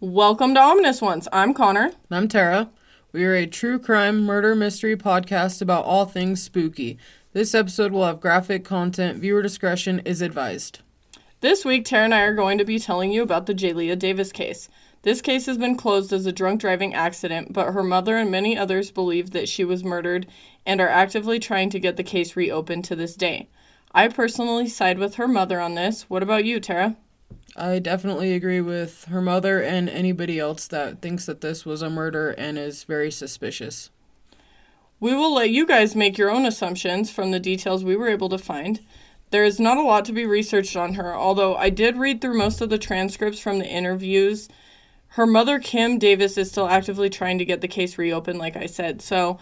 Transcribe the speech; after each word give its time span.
Welcome 0.00 0.54
to 0.54 0.60
Ominous 0.60 1.02
Ones. 1.02 1.26
I'm 1.32 1.52
Connor. 1.52 1.90
I'm 2.08 2.28
Tara. 2.28 2.70
We 3.10 3.24
are 3.24 3.34
a 3.34 3.48
true 3.48 3.80
crime 3.80 4.20
murder 4.20 4.54
mystery 4.54 4.96
podcast 4.96 5.60
about 5.60 5.86
all 5.86 6.04
things 6.04 6.40
spooky. 6.40 6.98
This 7.32 7.52
episode 7.52 7.90
will 7.90 8.06
have 8.06 8.20
graphic 8.20 8.64
content. 8.64 9.18
Viewer 9.18 9.42
discretion 9.42 9.98
is 10.04 10.22
advised. 10.22 10.82
This 11.40 11.64
week, 11.64 11.84
Tara 11.84 12.04
and 12.04 12.14
I 12.14 12.20
are 12.20 12.34
going 12.34 12.58
to 12.58 12.64
be 12.64 12.78
telling 12.78 13.10
you 13.10 13.24
about 13.24 13.46
the 13.46 13.54
Jaleayah 13.54 13.98
Davis 13.98 14.30
case. 14.30 14.68
This 15.02 15.20
case 15.20 15.46
has 15.46 15.58
been 15.58 15.74
closed 15.74 16.12
as 16.12 16.26
a 16.26 16.32
drunk 16.32 16.60
driving 16.60 16.94
accident, 16.94 17.52
but 17.52 17.72
her 17.72 17.82
mother 17.82 18.16
and 18.16 18.30
many 18.30 18.56
others 18.56 18.92
believe 18.92 19.32
that 19.32 19.48
she 19.48 19.64
was 19.64 19.82
murdered 19.82 20.28
and 20.64 20.80
are 20.80 20.86
actively 20.86 21.40
trying 21.40 21.70
to 21.70 21.80
get 21.80 21.96
the 21.96 22.04
case 22.04 22.36
reopened 22.36 22.84
to 22.84 22.94
this 22.94 23.16
day. 23.16 23.48
I 23.92 24.06
personally 24.06 24.68
side 24.68 25.00
with 25.00 25.16
her 25.16 25.26
mother 25.26 25.58
on 25.58 25.74
this. 25.74 26.02
What 26.02 26.22
about 26.22 26.44
you, 26.44 26.60
Tara? 26.60 26.94
I 27.58 27.78
definitely 27.80 28.34
agree 28.34 28.60
with 28.60 29.04
her 29.06 29.20
mother 29.20 29.60
and 29.62 29.88
anybody 29.88 30.38
else 30.38 30.66
that 30.68 31.02
thinks 31.02 31.26
that 31.26 31.40
this 31.40 31.66
was 31.66 31.82
a 31.82 31.90
murder 31.90 32.30
and 32.30 32.56
is 32.56 32.84
very 32.84 33.10
suspicious. 33.10 33.90
We 35.00 35.14
will 35.14 35.34
let 35.34 35.50
you 35.50 35.66
guys 35.66 35.94
make 35.94 36.18
your 36.18 36.30
own 36.30 36.44
assumptions 36.44 37.10
from 37.10 37.30
the 37.30 37.40
details 37.40 37.84
we 37.84 37.96
were 37.96 38.08
able 38.08 38.28
to 38.30 38.38
find. 38.38 38.80
There 39.30 39.44
is 39.44 39.60
not 39.60 39.76
a 39.76 39.82
lot 39.82 40.04
to 40.06 40.12
be 40.12 40.24
researched 40.24 40.76
on 40.76 40.94
her, 40.94 41.14
although 41.14 41.56
I 41.56 41.70
did 41.70 41.96
read 41.96 42.20
through 42.20 42.38
most 42.38 42.60
of 42.60 42.70
the 42.70 42.78
transcripts 42.78 43.40
from 43.40 43.58
the 43.58 43.68
interviews. 43.68 44.48
Her 45.08 45.26
mother, 45.26 45.58
Kim 45.58 45.98
Davis, 45.98 46.38
is 46.38 46.50
still 46.50 46.68
actively 46.68 47.10
trying 47.10 47.38
to 47.38 47.44
get 47.44 47.60
the 47.60 47.68
case 47.68 47.98
reopened, 47.98 48.38
like 48.38 48.56
I 48.56 48.66
said. 48.66 49.02
So 49.02 49.38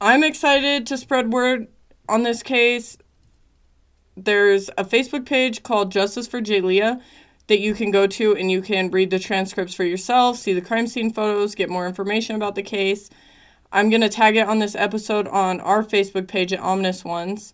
I'm 0.00 0.22
excited 0.22 0.86
to 0.86 0.96
spread 0.96 1.32
word 1.32 1.66
on 2.08 2.22
this 2.22 2.42
case. 2.42 2.96
There's 4.16 4.68
a 4.70 4.84
Facebook 4.84 5.26
page 5.26 5.62
called 5.62 5.92
Justice 5.92 6.26
for 6.26 6.40
Jaleayah 6.40 7.00
that 7.48 7.60
you 7.60 7.74
can 7.74 7.90
go 7.90 8.06
to 8.06 8.36
and 8.36 8.50
you 8.50 8.62
can 8.62 8.90
read 8.90 9.10
the 9.10 9.18
transcripts 9.18 9.74
for 9.74 9.84
yourself, 9.84 10.38
see 10.38 10.52
the 10.52 10.60
crime 10.60 10.86
scene 10.86 11.12
photos, 11.12 11.54
get 11.54 11.68
more 11.68 11.86
information 11.86 12.36
about 12.36 12.54
the 12.54 12.62
case. 12.62 13.10
I'm 13.72 13.90
going 13.90 14.02
to 14.02 14.08
tag 14.08 14.36
it 14.36 14.46
on 14.46 14.60
this 14.60 14.74
episode 14.74 15.26
on 15.28 15.60
our 15.60 15.82
Facebook 15.82 16.28
page 16.28 16.52
at 16.52 16.60
Ominous 16.60 17.04
Ones, 17.04 17.52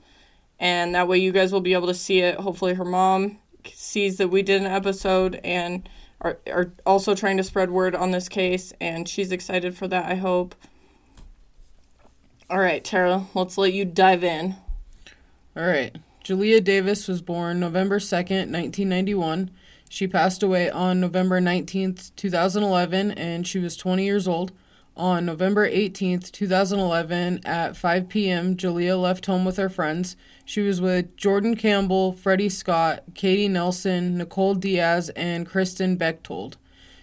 and 0.61 0.95
that 0.95 1.09
way 1.09 1.19
you 1.19 1.33
guys 1.33 1.53
will 1.53 1.61
be 1.61 1.75
able 1.75 1.89
to 1.89 1.95
see 1.95 2.21
it. 2.21 2.37
Hopefully, 2.37 2.75
her 2.75 2.85
mom 2.85 3.39
sees 3.73 4.19
that 4.19 4.29
we 4.29 4.43
did 4.43 4.61
an 4.61 4.67
episode 4.67 5.41
and 5.43 5.89
are, 6.21 6.39
are 6.47 6.73
also 6.87 7.15
trying 7.15 7.37
to 7.37 7.45
spread 7.45 7.71
word 7.71 7.95
on 7.95 8.11
this 8.11 8.29
case, 8.29 8.73
and 8.81 9.09
she's 9.09 9.33
excited 9.33 9.77
for 9.77 9.89
that, 9.89 10.07
I 10.07 10.17
hope. 10.17 10.55
All 12.51 12.59
right, 12.59 12.85
Tara, 12.85 13.27
let's 13.35 13.59
let 13.59 13.73
you 13.73 13.85
dive 13.85 14.23
in. 14.23 14.57
All 15.57 15.67
right. 15.67 15.97
Jaleayah 16.25 16.65
Davis 16.65 17.07
was 17.07 17.23
born 17.23 17.61
November 17.61 17.99
2nd, 17.99 18.51
1991. 18.51 19.51
She 19.95 20.09
passed 20.09 20.43
away 20.43 20.69
on 20.69 20.99
November 20.99 21.41
19th, 21.41 22.11
2011, 22.17 23.13
and 23.13 23.47
she 23.47 23.61
was 23.61 23.77
20 23.77 24.05
years 24.05 24.27
old. 24.27 24.51
On 24.97 25.25
November 25.25 25.71
18th, 25.71 26.33
2011, 26.33 27.43
at 27.45 27.77
5 27.77 28.09
p.m., 28.09 28.57
Jaleayah 28.57 29.01
left 29.01 29.27
home 29.27 29.45
with 29.45 29.57
her 29.57 29.69
friends. 29.69 30.17
She 30.45 30.63
was 30.63 30.81
with 30.81 31.17
Jordan 31.17 31.55
Campbell, 31.55 32.11
Freddie 32.11 32.49
Scott, 32.49 33.05
Katie 33.15 33.47
Nelson, 33.47 34.19
Nicole 34.19 34.57
Diaz, 34.57 35.11
and 35.11 35.47
Kristen 35.47 35.95
Bechtold. 35.95 36.57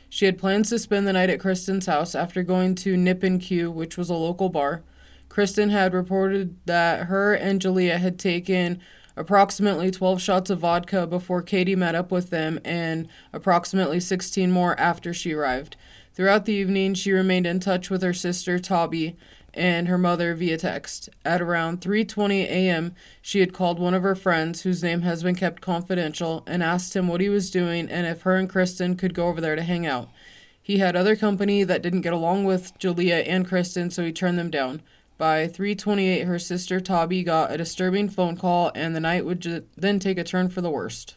She 0.10 0.26
had 0.26 0.38
plans 0.38 0.68
to 0.72 0.78
spend 0.78 1.08
the 1.08 1.14
night 1.14 1.30
at 1.30 1.40
Kristen's 1.40 1.86
house 1.86 2.14
after 2.14 2.44
going 2.44 2.76
to 2.76 2.98
Nip 2.98 3.24
and 3.24 3.40
Q, 3.40 3.72
which 3.72 3.98
was 3.98 4.10
a 4.10 4.16
local 4.16 4.50
bar. 4.50 4.84
Kristen 5.30 5.70
had 5.70 5.94
reported 5.94 6.58
that 6.66 7.06
her 7.06 7.34
and 7.34 7.62
Jaleayah 7.62 8.00
had 8.00 8.20
taken 8.20 8.82
approximately 9.16 9.92
12 9.92 10.22
shots 10.22 10.50
of 10.50 10.60
vodka 10.60 11.06
before 11.06 11.42
Katie 11.42 11.76
met 11.76 11.96
up 11.96 12.12
with 12.12 12.30
them, 12.30 12.60
and 12.64 13.08
approximately 13.34 14.00
16 14.00 14.52
more 14.52 14.80
after 14.80 15.14
she 15.14 15.34
arrived. 15.34 15.76
Throughout 16.14 16.46
the 16.46 16.54
evening, 16.54 16.94
she 16.94 17.12
remained 17.12 17.48
in 17.48 17.60
touch 17.60 17.90
with 17.90 18.02
her 18.02 18.14
sister 18.14 18.60
Toby 18.60 19.16
and 19.54 19.88
her 19.88 19.98
mother 19.98 20.34
via 20.34 20.58
text. 20.58 21.10
At 21.26 21.42
around 21.42 21.82
3:20 21.82 22.44
a.m., 22.44 22.96
she 23.22 23.40
had 23.40 23.54
called 23.54 23.80
one 23.80 23.94
of 23.94 24.04
her 24.04 24.16
friends, 24.16 24.62
whose 24.62 24.84
name 24.84 25.02
has 25.02 25.24
been 25.24 25.36
kept 25.36 25.62
confidential, 25.62 26.44
and 26.48 26.64
asked 26.64 26.96
him 26.96 27.08
what 27.08 27.22
he 27.22 27.30
was 27.30 27.52
doing 27.52 27.90
and 27.90 28.08
if 28.08 28.22
her 28.22 28.36
and 28.36 28.50
Kristen 28.50 28.96
could 28.96 29.14
go 29.14 29.28
over 29.28 29.42
there 29.42 29.56
to 29.56 29.64
hang 29.64 29.86
out. 29.86 30.10
He 30.62 30.78
had 30.78 30.96
other 30.96 31.16
company 31.16 31.64
that 31.64 31.82
didn't 31.82 32.02
get 32.02 32.14
along 32.14 32.46
with 32.46 32.78
Jaleayah 32.80 33.28
and 33.28 33.48
Kristen, 33.48 33.90
so 33.90 34.06
he 34.06 34.12
turned 34.12 34.38
them 34.38 34.52
down. 34.52 34.82
By 35.22 35.48
3:28, 35.48 36.26
her 36.26 36.40
sister 36.40 36.80
Toby 36.82 37.22
got 37.22 37.52
a 37.52 37.58
disturbing 37.58 38.10
phone 38.10 38.36
call, 38.36 38.72
and 38.74 38.96
the 38.96 39.00
night 39.00 39.24
would 39.24 39.42
ju- 39.42 39.66
then 39.78 40.00
take 40.00 40.18
a 40.18 40.24
turn 40.24 40.50
for 40.50 40.62
the 40.62 40.72
worst. 40.72 41.14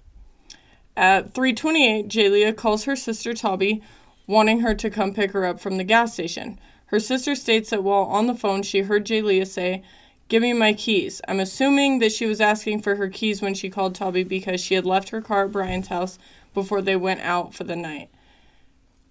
At 0.94 1.32
3:28, 1.32 2.06
Jaleayah 2.09 2.54
calls 2.54 2.84
her 2.84 2.97
sister 2.97 3.32
Toby, 3.32 3.81
wanting 4.26 4.60
her 4.60 4.75
to 4.75 4.91
come 4.91 5.14
pick 5.14 5.31
her 5.31 5.47
up 5.47 5.59
from 5.59 5.78
the 5.78 5.84
gas 5.84 6.12
station. 6.12 6.59
Her 6.88 7.00
sister 7.00 7.34
states 7.34 7.70
that 7.70 7.82
while 7.82 8.03
on 8.03 8.26
the 8.26 8.34
phone, 8.34 8.62
she 8.62 8.81
heard 8.82 9.06
Jaleayah 9.06 9.47
say, 9.47 9.82
"Give 10.28 10.43
me 10.43 10.53
my 10.53 10.75
keys." 10.75 11.22
I'm 11.26 11.41
assuming 11.41 11.98
that 12.00 12.12
she 12.12 12.26
was 12.26 12.43
asking 12.43 12.82
for 12.82 12.97
her 12.97 13.09
keys 13.09 13.41
when 13.41 13.54
she 13.54 13.70
called 13.70 13.94
Toby 13.94 14.22
because 14.22 14.60
she 14.60 14.75
had 14.75 14.84
left 14.84 15.09
her 15.09 15.22
car 15.22 15.47
at 15.47 15.53
Brian's 15.53 15.88
house 15.88 16.19
before 16.53 16.82
they 16.82 16.94
went 16.94 17.22
out 17.22 17.54
for 17.54 17.64
the 17.64 17.75
night. 17.75 18.10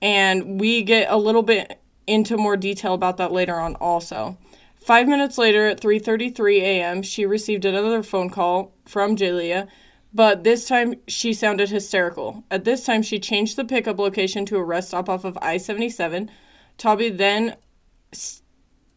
And 0.03 0.61
we 0.61 0.83
get 0.83 1.09
a 1.09 1.17
little 1.17 1.41
bit 1.41 1.79
into 2.05 2.37
more 2.37 2.57
detail 2.57 2.93
about 2.93 3.17
that 3.17 3.31
later 3.31 3.59
on 3.59 3.73
also. 3.77 4.37
Five 4.83 5.07
minutes 5.07 5.37
later, 5.37 5.67
at 5.67 5.79
3:33 5.79 6.59
a.m., 6.61 7.01
she 7.03 7.25
received 7.25 7.63
another 7.63 8.03
phone 8.03 8.29
call 8.29 8.73
from 8.85 9.15
Jaleayah, 9.15 9.67
but 10.13 10.43
this 10.43 10.67
time 10.67 10.95
she 11.07 11.33
sounded 11.33 11.69
hysterical. 11.69 12.43
At 12.51 12.65
this 12.65 12.85
time, 12.85 13.01
she 13.01 13.19
changed 13.19 13.55
the 13.55 13.63
pickup 13.63 13.97
location 13.97 14.45
to 14.47 14.57
a 14.57 14.63
rest 14.63 14.89
stop 14.89 15.07
off 15.07 15.23
of 15.23 15.37
I-77. 15.41 16.29
Toby 16.77 17.09
then 17.09 17.55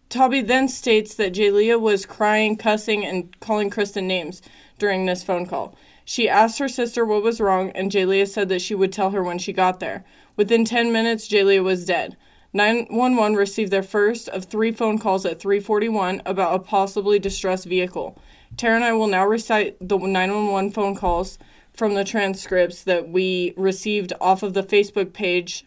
Toby 0.08 0.40
then 0.40 0.68
states 0.68 1.14
that 1.14 1.34
Jaleayah 1.34 1.80
was 1.80 2.04
crying, 2.04 2.56
cussing, 2.56 3.04
and 3.04 3.38
calling 3.38 3.70
Kristen 3.70 4.08
names 4.08 4.42
during 4.78 5.06
this 5.06 5.22
phone 5.22 5.46
call. 5.46 5.76
She 6.04 6.28
asked 6.28 6.58
her 6.58 6.68
sister 6.68 7.04
what 7.04 7.22
was 7.22 7.40
wrong, 7.40 7.70
and 7.70 7.90
Jaleayah 7.90 8.28
said 8.28 8.48
that 8.48 8.62
she 8.62 8.74
would 8.74 8.92
tell 8.92 9.10
her 9.10 9.22
when 9.22 9.38
she 9.38 9.52
got 9.52 9.80
there. 9.80 10.04
Within 10.36 10.64
10 10.64 10.92
minutes, 10.92 11.28
Jaleayah 11.28 11.64
was 11.64 11.84
dead. 11.84 12.16
911 12.56 13.36
received 13.36 13.70
their 13.70 13.82
first 13.82 14.28
of 14.30 14.46
three 14.46 14.72
phone 14.72 14.98
calls 14.98 15.26
at 15.26 15.38
341 15.38 16.22
about 16.24 16.54
a 16.54 16.58
possibly 16.58 17.18
distressed 17.18 17.66
vehicle. 17.66 18.18
Tara 18.56 18.76
and 18.76 18.84
I 18.84 18.94
will 18.94 19.06
now 19.06 19.26
recite 19.26 19.76
the 19.80 19.98
911 19.98 20.70
phone 20.70 20.96
calls 20.96 21.38
from 21.74 21.94
the 21.94 22.04
transcripts 22.04 22.82
that 22.84 23.10
we 23.10 23.52
received 23.56 24.14
off 24.20 24.42
of 24.42 24.54
the 24.54 24.62
Facebook 24.62 25.12
page 25.12 25.66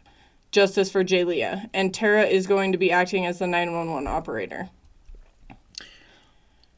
Justice 0.52 0.90
for 0.90 1.04
Jaleayah, 1.04 1.70
and 1.76 1.94
Tara 1.94 2.24
is 2.24 2.48
going 2.48 2.72
to 2.72 2.78
be 2.78 2.92
acting 2.92 3.24
as 3.24 3.38
the 3.38 3.46
911 3.46 4.08
operator. 4.08 4.70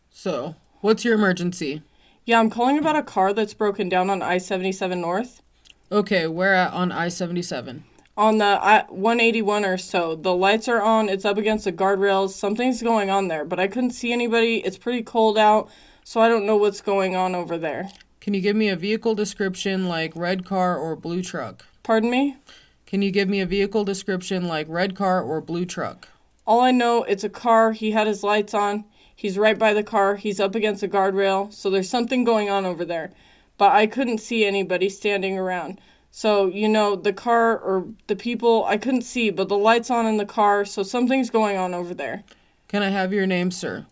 So, 0.09 0.55
what's 0.81 1.05
your 1.05 1.15
emergency? 1.15 1.81
Yeah, 2.25 2.39
I'm 2.41 2.49
calling 2.49 2.77
about 2.77 2.97
a 2.97 3.03
car 3.03 3.31
that's 3.31 3.53
broken 3.53 3.87
down 3.87 4.09
on 4.09 4.21
I 4.21 4.39
77 4.39 4.99
North. 4.99 5.41
Okay, 5.89 6.27
where 6.27 6.53
at 6.53 6.73
on 6.73 6.91
I 6.91 7.07
77? 7.07 7.85
On 8.21 8.37
the 8.37 8.45
I, 8.45 8.85
181 8.89 9.65
or 9.65 9.79
so. 9.79 10.15
The 10.15 10.35
lights 10.35 10.67
are 10.67 10.79
on. 10.79 11.09
It's 11.09 11.25
up 11.25 11.39
against 11.39 11.65
the 11.65 11.71
guardrails. 11.71 12.29
Something's 12.29 12.83
going 12.83 13.09
on 13.09 13.29
there, 13.29 13.43
but 13.43 13.59
I 13.59 13.67
couldn't 13.67 13.91
see 13.91 14.13
anybody. 14.13 14.57
It's 14.57 14.77
pretty 14.77 15.01
cold 15.01 15.39
out, 15.39 15.71
so 16.03 16.21
I 16.21 16.29
don't 16.29 16.45
know 16.45 16.55
what's 16.55 16.81
going 16.81 17.15
on 17.15 17.33
over 17.33 17.57
there. 17.57 17.89
Can 18.19 18.35
you 18.35 18.41
give 18.41 18.55
me 18.55 18.69
a 18.69 18.75
vehicle 18.75 19.15
description 19.15 19.87
like 19.87 20.15
red 20.15 20.45
car 20.45 20.77
or 20.77 20.95
blue 20.95 21.23
truck? 21.23 21.65
Pardon 21.81 22.11
me? 22.11 22.37
Can 22.85 23.01
you 23.01 23.09
give 23.09 23.27
me 23.27 23.41
a 23.41 23.45
vehicle 23.47 23.83
description 23.85 24.47
like 24.47 24.67
red 24.69 24.95
car 24.95 25.23
or 25.23 25.41
blue 25.41 25.65
truck? 25.65 26.07
All 26.45 26.61
I 26.61 26.69
know, 26.69 27.01
it's 27.03 27.23
a 27.23 27.29
car. 27.29 27.71
He 27.71 27.89
had 27.89 28.05
his 28.05 28.21
lights 28.21 28.53
on. 28.53 28.85
He's 29.15 29.35
right 29.35 29.57
by 29.57 29.73
the 29.73 29.81
car. 29.81 30.17
He's 30.17 30.39
up 30.39 30.53
against 30.53 30.83
a 30.83 30.87
guardrail, 30.87 31.51
so 31.51 31.71
there's 31.71 31.89
something 31.89 32.23
going 32.23 32.51
on 32.51 32.67
over 32.67 32.85
there. 32.85 33.13
But 33.57 33.71
I 33.71 33.87
couldn't 33.87 34.19
see 34.19 34.45
anybody 34.45 34.89
standing 34.89 35.39
around. 35.39 35.81
So, 36.13 36.47
you 36.47 36.67
know, 36.67 36.97
the 36.97 37.13
car 37.13 37.57
or 37.57 37.87
the 38.07 38.17
people, 38.17 38.65
I 38.65 38.75
couldn't 38.75 39.03
see, 39.03 39.29
but 39.29 39.47
the 39.47 39.57
light's 39.57 39.89
on 39.89 40.05
in 40.05 40.17
the 40.17 40.25
car, 40.25 40.65
so 40.65 40.83
something's 40.83 41.29
going 41.29 41.57
on 41.57 41.73
over 41.73 41.93
there. 41.93 42.23
Can 42.67 42.83
I 42.83 42.89
have 42.89 43.13
your 43.13 43.25
name, 43.25 43.49
sir? 43.49 43.85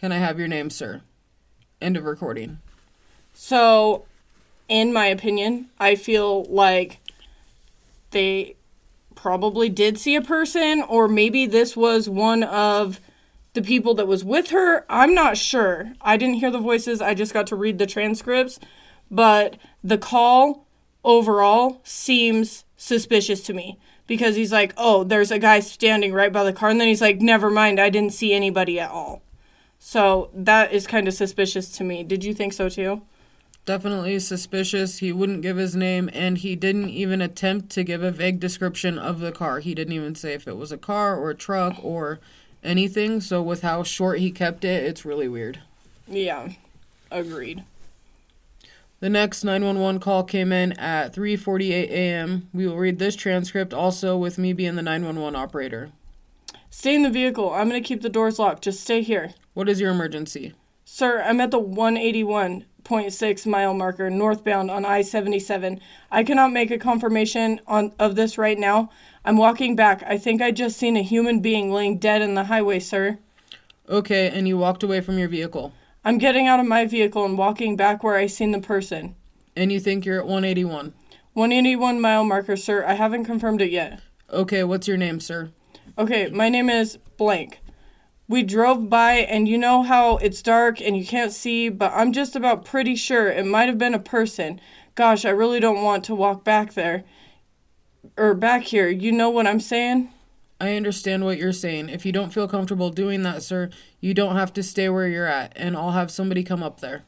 Can 0.00 0.10
I 0.10 0.16
have 0.16 0.38
your 0.38 0.48
name, 0.48 0.70
sir? 0.70 1.02
End 1.80 1.98
of 1.98 2.04
recording. 2.04 2.58
So, 3.34 4.06
in 4.68 4.92
my 4.92 5.06
opinion, 5.06 5.68
I 5.78 5.96
feel 5.96 6.44
like 6.44 6.98
they 8.10 8.56
probably 9.14 9.68
did 9.68 9.98
see 9.98 10.16
a 10.16 10.22
person, 10.22 10.82
or 10.82 11.08
maybe 11.08 11.44
this 11.44 11.76
was 11.76 12.08
one 12.08 12.42
of 12.42 13.00
the 13.52 13.62
people 13.62 13.94
that 13.94 14.06
was 14.06 14.24
with 14.24 14.50
her. 14.50 14.86
I'm 14.88 15.14
not 15.14 15.36
sure. 15.36 15.92
I 16.00 16.16
didn't 16.16 16.36
hear 16.36 16.50
the 16.50 16.58
voices, 16.58 17.02
I 17.02 17.12
just 17.12 17.34
got 17.34 17.46
to 17.48 17.56
read 17.56 17.78
the 17.78 17.86
transcripts. 17.86 18.58
But 19.10 19.56
the 19.84 19.98
call 19.98 20.65
overall 21.06 21.80
seems 21.84 22.66
suspicious 22.76 23.40
to 23.44 23.54
me 23.54 23.78
because 24.06 24.36
he's 24.36 24.52
like, 24.52 24.74
oh, 24.76 25.04
there's 25.04 25.30
a 25.30 25.38
guy 25.38 25.60
standing 25.60 26.12
right 26.12 26.32
by 26.32 26.44
the 26.44 26.52
car. 26.52 26.68
And 26.68 26.78
then 26.78 26.88
he's 26.88 27.00
like, 27.00 27.22
never 27.22 27.50
mind, 27.50 27.80
I 27.80 27.88
didn't 27.88 28.12
see 28.12 28.34
anybody 28.34 28.78
at 28.78 28.90
all. 28.90 29.22
So 29.78 30.30
that 30.34 30.72
is 30.72 30.86
kind 30.86 31.08
of 31.08 31.14
suspicious 31.14 31.70
to 31.78 31.84
me. 31.84 32.04
Did 32.04 32.24
you 32.24 32.34
think 32.34 32.52
so 32.52 32.68
too? 32.68 33.00
definitely 33.66 34.18
suspicious. 34.20 34.98
He 34.98 35.12
wouldn't 35.12 35.42
give 35.42 35.58
his 35.58 35.76
name, 35.76 36.08
and 36.14 36.38
he 36.38 36.56
didn't 36.56 36.88
even 36.88 37.20
attempt 37.20 37.68
to 37.70 37.84
give 37.84 38.02
a 38.02 38.10
vague 38.10 38.40
description 38.40 38.98
of 38.98 39.20
the 39.20 39.32
car. 39.32 39.58
He 39.58 39.74
didn't 39.74 39.92
even 39.92 40.14
say 40.14 40.32
if 40.32 40.48
it 40.48 40.56
was 40.56 40.72
a 40.72 40.78
car 40.78 41.18
or 41.18 41.30
a 41.30 41.34
truck 41.34 41.84
or 41.84 42.20
anything. 42.64 43.20
So, 43.20 43.42
with 43.42 43.60
how 43.60 43.82
short 43.82 44.20
he 44.20 44.30
kept 44.30 44.64
it, 44.64 44.84
it's 44.84 45.04
really 45.04 45.28
weird. 45.28 45.60
Yeah, 46.08 46.52
agreed. 47.10 47.64
The 49.00 49.10
next 49.10 49.44
911 49.44 50.00
call 50.00 50.24
came 50.24 50.52
in 50.52 50.72
at 50.72 51.14
3:48 51.14 51.90
a.m. 51.90 52.48
We 52.54 52.66
will 52.66 52.78
read 52.78 52.98
this 52.98 53.14
transcript 53.14 53.74
also 53.74 54.16
with 54.16 54.38
me 54.38 54.54
being 54.54 54.76
the 54.76 54.82
911 54.82 55.36
operator. 55.36 55.90
Stay 56.70 56.94
in 56.94 57.02
the 57.02 57.10
vehicle. 57.10 57.52
I'm 57.52 57.68
going 57.68 57.82
to 57.82 57.86
keep 57.86 58.02
the 58.02 58.08
doors 58.08 58.38
locked. 58.38 58.64
Just 58.64 58.80
stay 58.80 59.02
here. 59.02 59.34
What 59.54 59.68
is 59.68 59.80
your 59.80 59.90
emergency? 59.90 60.54
Sir, 60.84 61.22
I'm 61.22 61.40
at 61.40 61.50
the 61.50 61.60
181.6 61.60 63.46
mile 63.46 63.74
marker 63.74 64.08
northbound 64.08 64.70
on 64.70 64.84
I 64.84 65.02
77. 65.02 65.80
I 66.10 66.22
cannot 66.22 66.52
make 66.52 66.70
a 66.70 66.78
confirmation 66.78 67.60
on, 67.66 67.92
of 67.98 68.14
this 68.14 68.38
right 68.38 68.58
now. 68.58 68.90
I'm 69.24 69.36
walking 69.36 69.74
back. 69.76 70.02
I 70.06 70.16
think 70.16 70.40
I 70.40 70.50
just 70.52 70.78
seen 70.78 70.96
a 70.96 71.02
human 71.02 71.40
being 71.40 71.72
laying 71.72 71.98
dead 71.98 72.22
in 72.22 72.34
the 72.34 72.44
highway, 72.44 72.78
sir. 72.80 73.18
Okay, 73.88 74.28
and 74.28 74.46
you 74.48 74.56
walked 74.56 74.82
away 74.82 75.00
from 75.00 75.18
your 75.18 75.28
vehicle. 75.28 75.72
I'm 76.06 76.18
getting 76.18 76.46
out 76.46 76.60
of 76.60 76.66
my 76.66 76.86
vehicle 76.86 77.24
and 77.24 77.36
walking 77.36 77.74
back 77.74 78.04
where 78.04 78.14
I 78.14 78.28
seen 78.28 78.52
the 78.52 78.60
person. 78.60 79.16
And 79.56 79.72
you 79.72 79.80
think 79.80 80.04
you're 80.06 80.20
at 80.20 80.26
181. 80.26 80.94
181 81.32 82.00
mile 82.00 82.22
marker, 82.22 82.54
sir. 82.54 82.84
I 82.86 82.94
haven't 82.94 83.24
confirmed 83.24 83.60
it 83.60 83.72
yet. 83.72 83.98
Okay, 84.30 84.62
what's 84.62 84.86
your 84.86 84.96
name, 84.96 85.18
sir? 85.18 85.50
Okay, 85.98 86.28
my 86.28 86.48
name 86.48 86.70
is 86.70 86.96
blank. 87.16 87.60
We 88.28 88.44
drove 88.44 88.88
by, 88.88 89.14
and 89.14 89.48
you 89.48 89.58
know 89.58 89.82
how 89.82 90.18
it's 90.18 90.42
dark 90.42 90.80
and 90.80 90.96
you 90.96 91.04
can't 91.04 91.32
see, 91.32 91.70
but 91.70 91.92
I'm 91.92 92.12
just 92.12 92.36
about 92.36 92.64
pretty 92.64 92.94
sure 92.94 93.26
it 93.26 93.44
might 93.44 93.66
have 93.66 93.76
been 93.76 93.92
a 93.92 93.98
person. 93.98 94.60
Gosh, 94.94 95.24
I 95.24 95.30
really 95.30 95.58
don't 95.58 95.82
want 95.82 96.04
to 96.04 96.14
walk 96.14 96.44
back 96.44 96.74
there. 96.74 97.02
Or 98.16 98.32
back 98.32 98.62
here. 98.62 98.88
You 98.88 99.10
know 99.10 99.28
what 99.28 99.48
I'm 99.48 99.58
saying? 99.58 100.12
I 100.60 100.74
understand 100.74 101.24
what 101.24 101.38
you're 101.38 101.52
saying. 101.52 101.88
If 101.88 102.06
you 102.06 102.12
don't 102.12 102.32
feel 102.32 102.48
comfortable 102.48 102.90
doing 102.90 103.24
that, 103.24 103.42
sir, 103.42 103.70
you 104.06 104.14
don't 104.14 104.36
have 104.36 104.52
to 104.52 104.62
stay 104.62 104.88
where 104.88 105.08
you're 105.08 105.26
at, 105.26 105.52
and 105.56 105.76
I'll 105.76 105.90
have 105.90 106.12
somebody 106.12 106.44
come 106.44 106.62
up 106.62 106.78
there. 106.78 107.02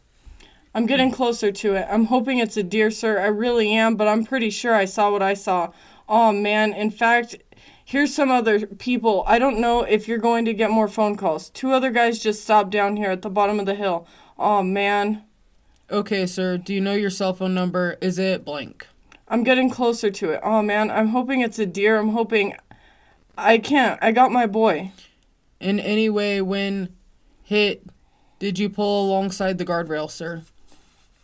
I'm 0.74 0.84
getting 0.84 1.12
closer 1.12 1.52
to 1.52 1.74
it. 1.74 1.86
I'm 1.88 2.06
hoping 2.06 2.38
it's 2.38 2.56
a 2.56 2.62
deer, 2.64 2.90
sir. 2.90 3.20
I 3.20 3.28
really 3.28 3.72
am, 3.72 3.94
but 3.94 4.08
I'm 4.08 4.24
pretty 4.24 4.50
sure 4.50 4.74
I 4.74 4.84
saw 4.84 5.12
what 5.12 5.22
I 5.22 5.34
saw. 5.34 5.70
Oh, 6.08 6.32
man. 6.32 6.72
In 6.72 6.90
fact, 6.90 7.36
here's 7.84 8.12
some 8.12 8.32
other 8.32 8.66
people. 8.66 9.22
I 9.28 9.38
don't 9.38 9.60
know 9.60 9.82
if 9.82 10.08
you're 10.08 10.18
going 10.18 10.44
to 10.46 10.52
get 10.52 10.72
more 10.72 10.88
phone 10.88 11.14
calls. 11.14 11.50
Two 11.50 11.70
other 11.70 11.92
guys 11.92 12.18
just 12.18 12.42
stopped 12.42 12.70
down 12.70 12.96
here 12.96 13.12
at 13.12 13.22
the 13.22 13.30
bottom 13.30 13.60
of 13.60 13.66
the 13.66 13.76
hill. 13.76 14.04
Oh, 14.36 14.64
man. 14.64 15.22
Okay, 15.92 16.26
sir, 16.26 16.58
do 16.58 16.74
you 16.74 16.80
know 16.80 16.94
your 16.94 17.10
cell 17.10 17.32
phone 17.32 17.54
number? 17.54 17.96
Is 18.00 18.18
it 18.18 18.44
blank? 18.44 18.88
I'm 19.28 19.44
getting 19.44 19.70
closer 19.70 20.10
to 20.10 20.30
it. 20.32 20.40
Oh, 20.42 20.62
man. 20.62 20.90
I'm 20.90 21.08
hoping 21.08 21.42
it's 21.42 21.60
a 21.60 21.66
deer. 21.66 21.96
I'm 21.96 22.10
hoping. 22.10 22.56
I 23.36 23.58
can't. 23.58 24.00
I 24.02 24.10
got 24.10 24.32
my 24.32 24.48
boy. 24.48 24.90
In 25.60 25.80
any 25.80 26.08
way, 26.08 26.40
when 26.40 26.94
hit, 27.42 27.84
did 28.38 28.58
you 28.58 28.68
pull 28.68 29.06
alongside 29.06 29.58
the 29.58 29.64
guardrail, 29.64 30.10
sir? 30.10 30.42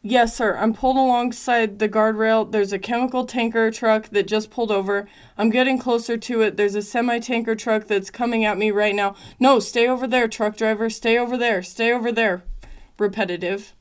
Yes, 0.06 0.36
sir. 0.36 0.56
I'm 0.56 0.74
pulled 0.74 0.96
alongside 0.96 1.78
the 1.78 1.88
guardrail. 1.88 2.52
There's 2.52 2.74
a 2.74 2.78
chemical 2.78 3.24
tanker 3.24 3.70
truck 3.70 4.10
that 4.10 4.26
just 4.26 4.50
pulled 4.50 4.70
over. 4.70 5.08
I'm 5.38 5.48
getting 5.48 5.78
closer 5.78 6.18
to 6.18 6.42
it. 6.42 6.58
There's 6.58 6.74
a 6.74 6.82
semi 6.82 7.20
tanker 7.20 7.54
truck 7.54 7.86
that's 7.86 8.10
coming 8.10 8.44
at 8.44 8.58
me 8.58 8.70
right 8.70 8.94
now. 8.94 9.14
No, 9.40 9.60
stay 9.60 9.88
over 9.88 10.06
there, 10.06 10.28
truck 10.28 10.58
driver. 10.58 10.90
Stay 10.90 11.16
over 11.16 11.38
there. 11.38 11.62
Stay 11.62 11.90
over 11.90 12.12
there. 12.12 12.42
Repetitive. 12.98 13.72